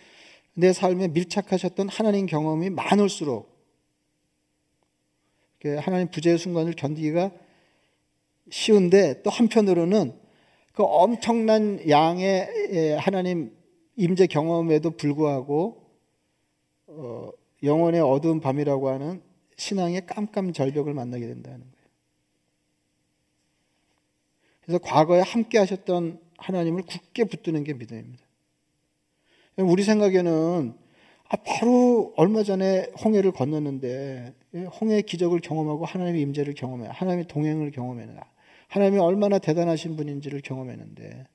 내 0.58 0.72
삶에 0.72 1.06
밀착하셨던 1.06 1.88
하나님 1.88 2.26
경험이 2.26 2.68
많을수록 2.70 3.56
하나님 5.80 6.10
부재의 6.10 6.36
순간을 6.36 6.72
견디기가 6.72 7.30
쉬운데 8.50 9.22
또 9.22 9.30
한편으로는 9.30 10.18
그 10.72 10.82
엄청난 10.82 11.78
양의 11.88 12.96
하나님 12.98 13.56
임재 13.94 14.26
경험에도 14.26 14.90
불구하고 14.90 15.84
어, 16.88 17.30
영혼의 17.62 18.00
어두운 18.00 18.40
밤이라고 18.40 18.88
하는 18.88 19.22
신앙의 19.56 20.06
깜깜 20.06 20.52
절벽을 20.52 20.92
만나게 20.92 21.26
된다는 21.26 21.60
거예요. 21.60 21.88
그래서 24.62 24.78
과거에 24.78 25.20
함께 25.20 25.58
하셨던 25.58 26.20
하나님을 26.36 26.82
굳게 26.82 27.24
붙드는 27.24 27.62
게 27.62 27.74
믿음입니다. 27.74 28.27
우리 29.58 29.82
생각에는 29.82 30.74
아, 31.30 31.36
바로 31.36 32.14
얼마 32.16 32.42
전에 32.42 32.90
홍해를 33.04 33.32
건넜는데 33.32 34.32
홍해 34.80 35.02
기적을 35.02 35.40
경험하고 35.40 35.84
하나님의 35.84 36.22
임재를 36.22 36.54
경험해 36.54 36.88
하나님의 36.90 37.26
동행을 37.26 37.70
경험했나 37.70 38.22
하나님이 38.68 38.98
얼마나 38.98 39.38
대단하신 39.38 39.96
분인지를 39.96 40.40
경험했는데 40.40 41.26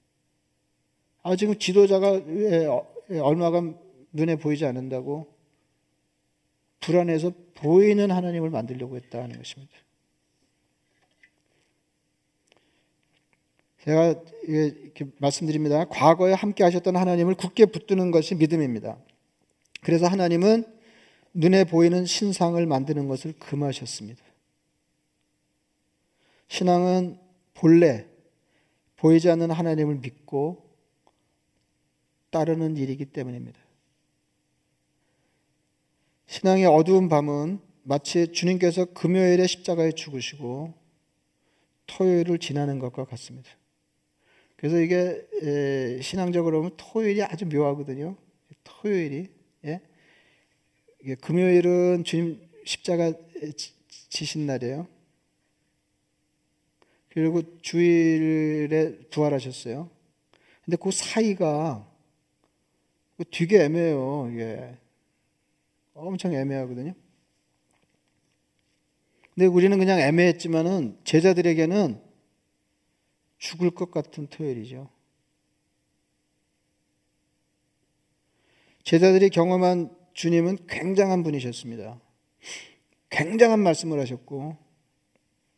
아, 1.21 1.35
지금 1.35 1.57
지도자가 1.57 2.21
왜 2.25 2.67
얼마가 3.19 3.73
눈에 4.13 4.35
보이지 4.37 4.65
않는다고 4.65 5.27
불안해서 6.79 7.31
보이는 7.55 8.09
하나님을 8.09 8.49
만들려고 8.49 8.95
했다는 8.95 9.37
것입니다. 9.37 9.73
제가 13.83 14.15
이렇게 14.43 15.05
말씀드립니다. 15.19 15.85
과거에 15.85 16.31
함께 16.31 16.63
하셨던 16.63 16.95
하나님을 16.95 17.35
굳게 17.35 17.65
붙드는 17.65 18.11
것이 18.11 18.35
믿음입니다. 18.35 18.97
그래서 19.81 20.07
하나님은 20.07 20.63
눈에 21.33 21.65
보이는 21.65 22.05
신상을 22.05 22.65
만드는 22.65 23.09
것을 23.09 23.33
금하셨습니다. 23.33 24.23
신앙은 26.47 27.19
본래 27.55 28.05
보이지 28.95 29.29
않는 29.31 29.51
하나님을 29.51 29.95
믿고 29.95 30.63
따르는 32.29 32.77
일이기 32.77 33.05
때문입니다. 33.05 33.59
신앙의 36.27 36.65
어두운 36.67 37.09
밤은 37.09 37.59
마치 37.83 38.31
주님께서 38.31 38.85
금요일에 38.85 39.45
십자가에 39.45 39.91
죽으시고 39.91 40.73
토요일을 41.87 42.39
지나는 42.39 42.79
것과 42.79 43.03
같습니다. 43.03 43.49
그래서 44.63 44.79
이게 44.79 45.99
신앙적으로 46.01 46.59
보면 46.59 46.71
토요일이 46.77 47.21
아주 47.21 47.45
묘하거든요. 47.45 48.15
토요일이 48.63 49.27
예? 49.65 49.81
금요일은 51.19 52.05
주님 52.05 52.39
십자가 52.63 53.11
지신 54.07 54.45
날이에요. 54.45 54.87
그리고 57.09 57.41
주일에 57.61 58.99
부활하셨어요. 59.09 59.89
근데 60.63 60.77
그 60.77 60.91
사이가 60.91 61.85
되게 63.31 63.65
애매해요. 63.65 64.29
이게 64.31 64.77
엄청 65.93 66.33
애매하거든요. 66.33 66.93
근데 69.35 69.45
우리는 69.45 69.77
그냥 69.77 69.99
애매했지만은 69.99 70.99
제자들에게는 71.03 72.12
죽을 73.43 73.71
것 73.71 73.91
같은 73.91 74.27
토요일이죠. 74.27 74.87
제자들이 78.85 79.29
경험한 79.29 79.93
주님은 80.13 80.67
굉장한 80.67 81.23
분이셨습니다. 81.23 81.99
굉장한 83.09 83.59
말씀을 83.59 83.99
하셨고, 83.99 84.55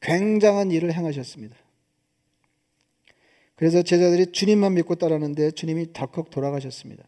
굉장한 0.02 0.71
일을 0.71 0.93
행하셨습니다. 0.93 1.56
그래서 3.56 3.84
제자들이 3.84 4.32
주님만 4.32 4.74
믿고 4.74 4.95
따르는데 4.95 5.52
주님이 5.52 5.93
덜컥 5.93 6.32
돌아가셨습니다. 6.32 7.08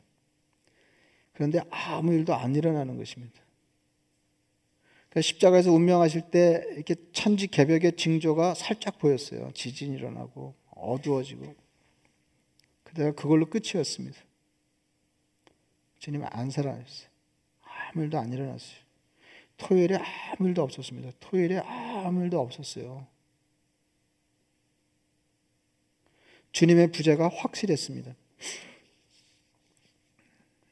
그런데 1.34 1.60
아무 1.72 2.14
일도 2.14 2.36
안 2.36 2.56
일어나는 2.56 2.98
것입니다. 2.98 3.34
그러니까 5.10 5.22
십자가에서 5.22 5.72
운명하실 5.72 6.30
때 6.30 6.64
이렇게 6.74 6.96
천지 7.14 7.48
개벽의 7.48 7.94
징조가 7.94 8.54
살짝 8.54 9.00
보였어요. 9.00 9.50
지진이 9.56 9.96
일어나고 9.96 10.67
어두워지고. 10.80 11.56
그다가 12.84 13.12
그걸로 13.12 13.46
끝이었습니다. 13.50 14.18
주님 16.00 16.24
안 16.26 16.50
살아났어요. 16.50 17.10
아무 17.62 18.04
일도 18.04 18.18
안 18.18 18.32
일어났어요. 18.32 18.78
토요일에 19.58 19.98
아무 19.98 20.48
일도 20.48 20.62
없었습니다. 20.62 21.12
토요일에 21.20 21.58
아무 21.60 22.24
일도 22.24 22.40
없었어요. 22.40 23.08
주님의 26.52 26.92
부재가 26.92 27.30
확실했습니다. 27.30 28.16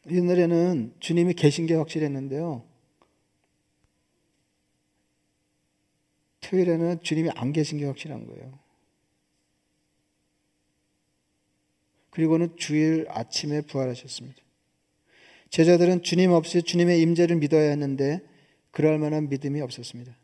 옛날에는 0.09 0.95
주님이 0.99 1.33
계신 1.33 1.65
게 1.65 1.73
확실했는데요. 1.75 2.63
토요일에는 6.41 7.01
주님이 7.01 7.31
안 7.35 7.51
계신 7.51 7.79
게 7.79 7.85
확실한 7.85 8.27
거예요. 8.27 8.64
그리고는 12.15 12.55
주일 12.55 13.05
아침에 13.09 13.59
부활하셨습니다. 13.59 14.37
제자들은 15.49 16.01
주님 16.01 16.31
없이 16.31 16.63
주님의 16.63 17.01
임재를 17.01 17.35
믿어야 17.35 17.69
했는데 17.71 18.21
그럴 18.71 18.97
만한 18.99 19.27
믿음이 19.27 19.59
없었습니다. 19.59 20.15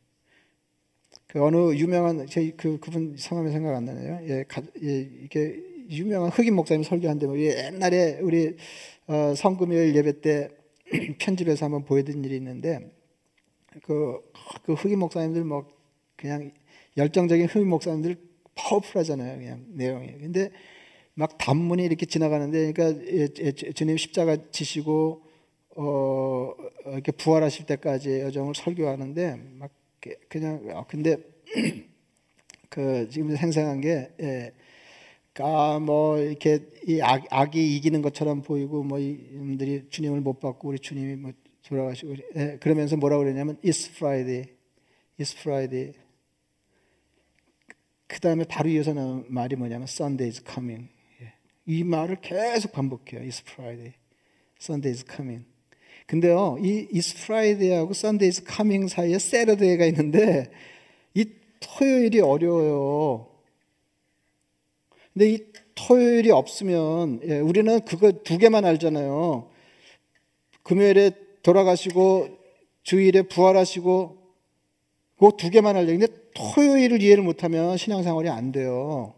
그 1.27 1.43
어느 1.43 1.75
유명한 1.75 2.25
제그 2.27 2.79
그분 2.79 3.17
성함이 3.17 3.51
생각 3.51 3.75
안 3.75 3.83
나네요. 3.83 4.19
예, 4.23 4.43
가, 4.47 4.61
예 4.81 4.99
이게 4.99 5.61
유명한 5.89 6.29
흑인 6.29 6.55
목사님 6.55 6.83
설교한데 6.83 7.25
뭐 7.27 7.37
옛날에 7.37 8.19
우리 8.21 8.55
어, 9.07 9.35
성금요일 9.35 9.93
예배 9.93 10.21
때 10.21 10.49
편집해서 11.19 11.65
한번 11.65 11.83
보여드린 11.83 12.23
일이 12.23 12.37
있는데 12.37 12.89
그, 13.83 14.21
그 14.63 14.75
흑인 14.75 14.97
목사님들 14.99 15.43
뭐 15.43 15.67
그냥 16.15 16.51
열정적인 16.95 17.47
흑인 17.47 17.67
목사님들 17.67 18.15
파워풀하잖아요. 18.55 19.37
그냥 19.39 19.65
내용이. 19.73 20.13
근데 20.19 20.51
막 21.13 21.37
단문이 21.37 21.83
이렇게 21.83 22.05
지나가는데 22.05 22.71
그러니까 22.73 23.05
예, 23.05 23.27
예, 23.39 23.51
주님 23.51 23.97
십자가 23.97 24.37
지시고 24.51 25.23
어 25.75 26.53
이렇게 26.85 27.11
부활하실 27.11 27.65
때까지 27.65 28.21
여정을 28.21 28.55
설교하는데 28.55 29.39
막 29.57 29.71
그냥 30.29 30.61
어, 30.73 30.85
근데 30.87 31.17
그 32.69 33.07
지금 33.09 33.35
생생한 33.35 33.81
게 33.81 34.11
예. 34.21 34.53
뭐 35.81 36.19
이렇게 36.19 36.59
이 36.87 37.01
악, 37.01 37.25
악이 37.29 37.75
이기는 37.77 38.01
것처럼 38.01 38.41
보이고 38.41 38.83
뭐 38.83 38.99
이들이 38.99 39.89
주님을 39.89 40.21
못 40.21 40.39
받고 40.39 40.69
우리 40.69 40.79
주님이 40.79 41.15
뭐 41.15 41.31
돌아가시고 41.67 42.15
예, 42.35 42.57
그러면서 42.59 42.97
뭐라 42.97 43.17
그러냐면 43.17 43.57
It's 43.63 43.89
Friday, 43.89 44.45
It's 45.19 45.37
Friday. 45.37 45.93
그 48.07 48.19
다음에 48.19 48.43
바로 48.43 48.69
이어서 48.69 48.93
나온 48.93 49.25
말이 49.29 49.55
뭐냐면 49.55 49.83
Sunday 49.83 50.29
is 50.29 50.43
coming. 50.43 50.89
예. 51.67 51.71
이 51.73 51.83
말을 51.83 52.17
계속 52.21 52.71
반복해요. 52.71 53.21
It's 53.21 53.41
Friday, 53.41 53.93
Sunday 54.59 54.91
is 54.91 55.05
coming. 55.05 55.45
근데요, 56.07 56.57
이 56.59 56.87
It's 56.93 57.15
Friday하고 57.15 57.91
Sunday 57.91 58.27
is 58.27 58.43
coming 58.43 58.91
사이에 58.91 59.15
Saturday가 59.15 59.85
있는데 59.87 60.51
이 61.13 61.25
토요일이 61.59 62.19
어려워요. 62.19 63.27
근데 65.13 65.33
이 65.33 65.45
토요일이 65.75 66.31
없으면 66.31 67.21
예, 67.25 67.39
우리는 67.39 67.79
그거 67.85 68.11
두 68.11 68.37
개만 68.37 68.65
알잖아요. 68.65 69.49
금요일에 70.63 71.11
돌아가시고 71.43 72.37
주일에 72.83 73.23
부활하시고 73.23 74.21
그 75.21 75.31
두 75.37 75.51
개만 75.51 75.75
알죠. 75.75 75.91
근데 75.91 76.07
토요일을 76.33 77.01
이해를 77.03 77.23
못하면 77.23 77.77
신앙생활이 77.77 78.27
안 78.27 78.51
돼요. 78.51 79.13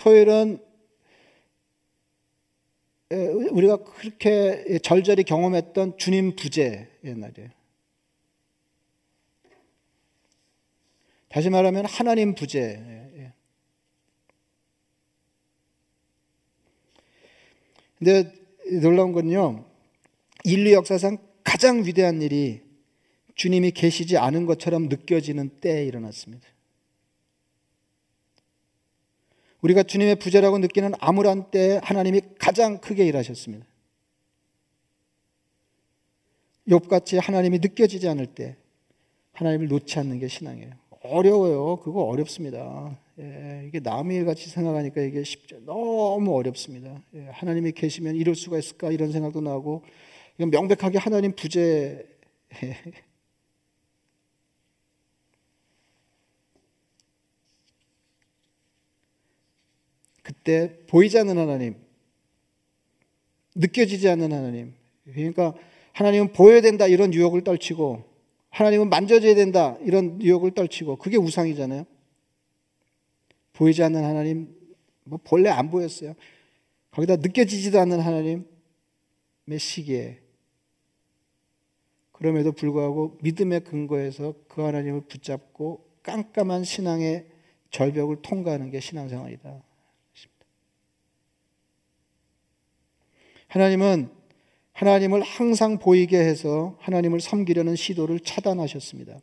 토요일은 0.00 0.58
우리가 3.50 3.84
그렇게 3.84 4.78
절절히 4.82 5.24
경험했던 5.24 5.98
주님 5.98 6.36
부재 6.36 6.88
옛날에 7.04 7.50
다시 11.28 11.50
말하면 11.50 11.84
하나님 11.84 12.34
부재. 12.34 12.82
근데 17.98 18.32
놀라운 18.80 19.12
건요. 19.12 19.66
인류 20.44 20.72
역사상 20.72 21.18
가장 21.44 21.84
위대한 21.84 22.22
일이 22.22 22.62
주님이 23.34 23.72
계시지 23.72 24.16
않은 24.16 24.46
것처럼 24.46 24.88
느껴지는 24.88 25.60
때에 25.60 25.84
일어났습니다. 25.84 26.48
우리가 29.62 29.82
주님의 29.82 30.16
부재라고 30.16 30.58
느끼는 30.58 30.92
암울한 31.00 31.50
때에 31.50 31.80
하나님이 31.82 32.22
가장 32.38 32.78
크게 32.78 33.04
일하셨습니다. 33.06 33.66
욥같이 36.68 37.20
하나님이 37.20 37.58
느껴지지 37.58 38.08
않을 38.08 38.26
때 38.26 38.56
하나님을 39.32 39.68
놓지 39.68 39.98
않는 39.98 40.18
게 40.18 40.28
신앙이에요. 40.28 40.72
어려워요. 41.02 41.76
그거 41.76 42.02
어렵습니다. 42.02 42.98
예, 43.18 43.64
이게 43.66 43.80
남의 43.80 44.18
일 44.18 44.24
같이 44.24 44.48
생각하니까 44.48 45.00
이게 45.02 45.24
쉽죠. 45.24 45.58
너무 45.64 46.34
어렵습니다. 46.36 47.02
예, 47.14 47.28
하나님이 47.32 47.72
계시면 47.72 48.16
이럴 48.16 48.34
수가 48.34 48.58
있을까 48.58 48.90
이런 48.90 49.12
생각도 49.12 49.40
나고 49.40 49.82
명백하게 50.36 50.98
하나님 50.98 51.32
부재. 51.34 52.04
그때 60.40 60.74
보이지 60.86 61.18
않는 61.18 61.36
하나님, 61.36 61.76
느껴지지 63.54 64.08
않는 64.08 64.32
하나님. 64.32 64.74
그러니까 65.04 65.54
하나님은 65.92 66.32
보여야 66.32 66.60
된다 66.60 66.86
이런 66.86 67.12
유혹을 67.12 67.42
떨치고 67.42 68.04
하나님은 68.50 68.88
만져져야 68.88 69.34
된다 69.34 69.76
이런 69.82 70.20
유혹을 70.22 70.52
떨치고 70.52 70.96
그게 70.96 71.16
우상이잖아요. 71.16 71.84
보이지 73.52 73.82
않는 73.82 74.02
하나님, 74.02 74.54
뭐 75.04 75.18
본래 75.22 75.50
안 75.50 75.70
보였어요. 75.70 76.14
거기다 76.90 77.16
느껴지지도 77.16 77.78
않는 77.80 78.00
하나님의 78.00 78.44
시기에 79.58 80.20
그럼에도 82.12 82.52
불구하고 82.52 83.18
믿음의 83.22 83.60
근거에서 83.64 84.34
그 84.48 84.62
하나님을 84.62 85.02
붙잡고 85.02 85.86
깜깜한 86.02 86.64
신앙의 86.64 87.26
절벽을 87.70 88.22
통과하는 88.22 88.70
게 88.70 88.80
신앙생활이다. 88.80 89.69
하나님은 93.50 94.08
하나님을 94.72 95.22
항상 95.22 95.78
보이게 95.78 96.18
해서 96.18 96.76
하나님을 96.78 97.20
섬기려는 97.20 97.74
시도를 97.74 98.20
차단하셨습니다. 98.20 99.18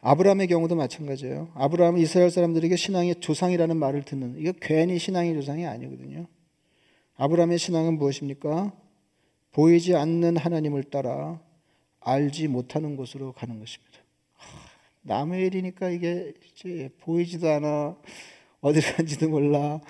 아브라함의 0.00 0.48
경우도 0.48 0.74
마찬가지예요. 0.74 1.52
아브라함은 1.54 2.00
이스라엘 2.00 2.30
사람들에게 2.30 2.74
신앙의 2.74 3.20
조상이라는 3.20 3.76
말을 3.76 4.02
듣는 4.02 4.34
이거 4.38 4.52
괜히 4.60 4.98
신앙의 4.98 5.34
조상이 5.34 5.66
아니거든요. 5.66 6.26
아브라함의 7.16 7.58
신앙은 7.58 7.98
무엇입니까? 7.98 8.72
보이지 9.52 9.94
않는 9.94 10.36
하나님을 10.36 10.82
따라 10.82 11.40
알지 12.00 12.48
못하는 12.48 12.96
곳으로 12.96 13.32
가는 13.32 13.60
것입니다. 13.60 13.98
남의 15.02 15.46
일이니까 15.46 15.90
이게 15.90 16.32
보이지도 16.98 17.48
않아 17.48 17.96
어디를 18.60 18.94
간지도 18.94 19.28
몰라. 19.28 19.80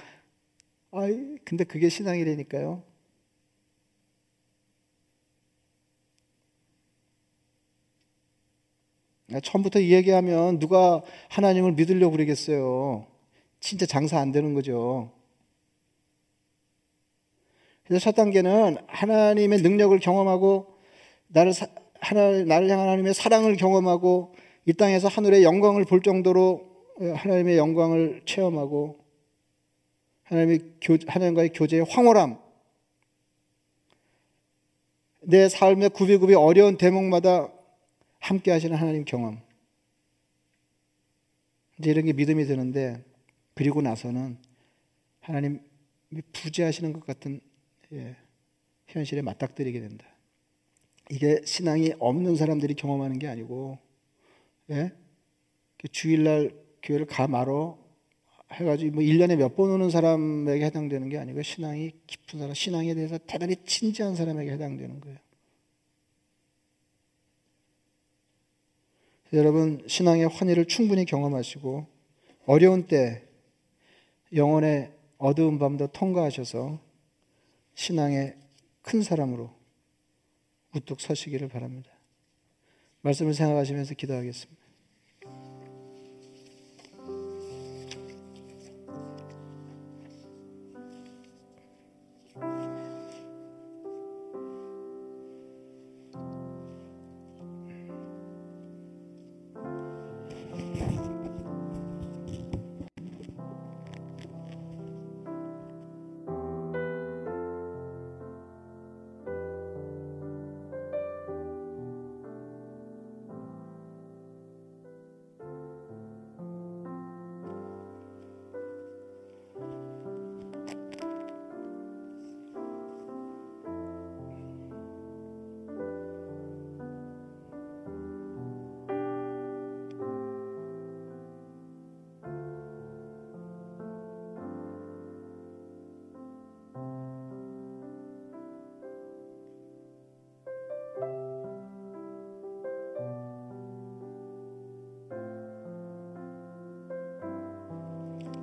아, 1.03 1.07
근데 1.45 1.65
그게 1.65 1.89
신앙이라니까요. 1.89 2.83
처음부터 9.43 9.81
이 9.81 9.93
얘기하면 9.93 10.59
누가 10.61 11.03
하나님을 11.31 11.73
믿으려고 11.73 12.13
그러겠어요. 12.13 13.07
진짜 13.59 13.87
장사 13.87 14.19
안 14.21 14.31
되는 14.31 14.55
거죠. 14.55 15.11
그래서 17.85 18.05
첫 18.05 18.13
단계는 18.15 18.77
하나님의 18.87 19.63
능력을 19.63 19.99
경험하고 19.99 20.79
나를 21.29 21.53
하나 22.01 22.45
나를 22.45 22.69
향한 22.69 22.87
하나님의 22.89 23.15
사랑을 23.15 23.57
경험하고 23.57 24.35
이 24.67 24.73
땅에서 24.73 25.09
하늘의 25.09 25.43
영광을 25.43 25.85
볼 25.85 26.03
정도로 26.03 26.71
하나님의 27.01 27.57
영광을 27.57 28.23
체험하고 28.25 29.02
하나님의 30.25 30.61
교, 30.81 30.97
하나님과의 31.07 31.53
교제의 31.53 31.85
황홀함 31.89 32.39
내 35.23 35.49
삶의 35.49 35.91
구비구비 35.91 36.35
어려운 36.35 36.77
대목마다 36.77 37.53
함께 38.19 38.51
하시는 38.51 38.77
하나님 38.77 39.05
경험 39.05 39.41
이제 41.79 41.91
이런 41.91 42.05
게 42.05 42.13
믿음이 42.13 42.45
되는데 42.45 43.05
그리고 43.55 43.83
나서는 43.83 44.39
하나님이 45.21 45.61
부재하시는 46.33 46.93
것 46.93 47.05
같은 47.05 47.41
예, 47.93 48.17
현실에 48.87 49.23
맞닥뜨리게 49.23 49.81
된다. 49.81 50.07
이게 51.11 51.43
신앙이 51.45 51.95
없는 51.99 52.37
사람들이 52.37 52.75
경험하는 52.75 53.19
게 53.19 53.29
아니고 53.29 53.79
예? 54.71 54.93
주일날 55.91 56.55
교회를 56.83 57.07
가 57.07 57.27
말어 57.27 57.82
해가지고 58.53 58.95
뭐 58.95 59.03
1년에 59.03 59.37
몇 59.37 59.55
번 59.57 59.71
오는 59.71 59.91
사람에게 59.91 60.65
해당되는 60.67 61.09
게 61.09 61.19
아니고 61.19 61.43
신앙이 61.43 61.93
깊은 62.07 62.39
사람, 62.39 62.55
신앙에 62.55 62.95
대해서 62.95 63.19
대단히 63.19 63.57
진지한 63.65 64.15
사람에게 64.15 64.53
해당되는 64.53 65.01
거예요. 65.01 65.19
여러분 69.33 69.83
신앙의 69.87 70.29
환희를 70.29 70.67
충분히 70.67 71.05
경험하시고 71.07 71.87
어려운 72.47 72.87
때 72.87 73.23
영혼의 74.35 74.93
어두운 75.19 75.59
밤도 75.59 75.89
통과하셔서 75.89 76.79
신앙의 77.75 78.37
큰 78.83 79.03
사람으로 79.03 79.51
우뚝 80.75 81.01
서시기를 81.01 81.49
바랍니다. 81.49 81.91
말씀을 83.03 83.35
생각하시면서 83.35 83.95
기도하겠습니다. 83.95 84.62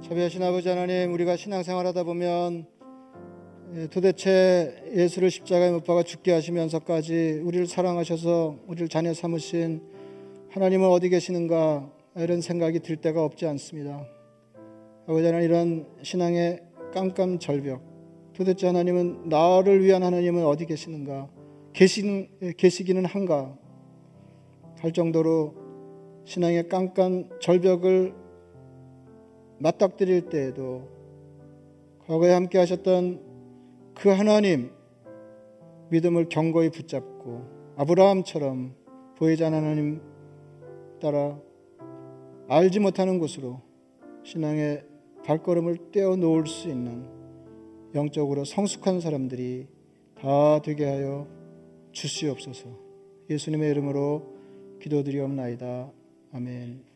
자비하신 0.09 0.41
아버지 0.41 0.67
하나님, 0.67 1.13
우리가 1.13 1.35
신앙생활하다 1.35 2.03
보면 2.03 2.65
예, 3.75 3.87
도대체 3.89 4.83
예수를 4.95 5.29
십자가에 5.29 5.69
못 5.69 5.83
박아 5.83 6.01
죽게 6.01 6.31
하시면서까지 6.31 7.41
우리를 7.43 7.67
사랑하셔서 7.67 8.57
우리를 8.65 8.87
자녀 8.87 9.13
삼으신 9.13 9.83
하나님은 10.49 10.87
어디 10.87 11.09
계시는가 11.09 11.91
이런 12.15 12.41
생각이 12.41 12.79
들 12.79 12.95
때가 12.95 13.23
없지 13.23 13.45
않습니다. 13.45 14.03
아버지 15.05 15.27
하나님 15.27 15.47
이런 15.47 15.85
신앙의 16.01 16.59
깜깜 16.91 17.37
절벽 17.37 17.83
도대체 18.33 18.65
하나님은 18.65 19.29
나를 19.29 19.83
위한 19.83 20.01
하나님은 20.01 20.43
어디 20.43 20.65
계시는가 20.65 21.29
계시는 21.73 22.55
계시기는 22.57 23.05
한가 23.05 23.55
할 24.79 24.91
정도로 24.91 25.53
신앙의 26.25 26.67
깜깜 26.67 27.29
절벽을 27.39 28.28
맞닥뜨릴 29.59 30.29
때에도 30.29 30.87
과거에 32.05 32.31
함께 32.31 32.57
하셨던 32.57 33.21
그 33.93 34.09
하나님 34.09 34.71
믿음을 35.89 36.29
견고히 36.29 36.69
붙잡고 36.69 37.45
아브라함처럼 37.75 38.75
보이지 39.17 39.43
않는 39.45 39.57
하나님 39.57 40.01
따라 41.01 41.39
알지 42.47 42.79
못하는 42.79 43.19
곳으로 43.19 43.61
신앙의 44.23 44.83
발걸음을 45.23 45.91
떼어 45.91 46.15
놓을 46.15 46.47
수 46.47 46.69
있는 46.69 47.05
영적으로 47.93 48.45
성숙한 48.45 49.01
사람들이 49.01 49.67
다 50.15 50.61
되게 50.61 50.85
하여 50.85 51.27
주시옵소서. 51.91 52.69
예수님의 53.29 53.69
이름으로 53.71 54.35
기도드리옵나이다. 54.81 55.91
아멘. 56.33 56.88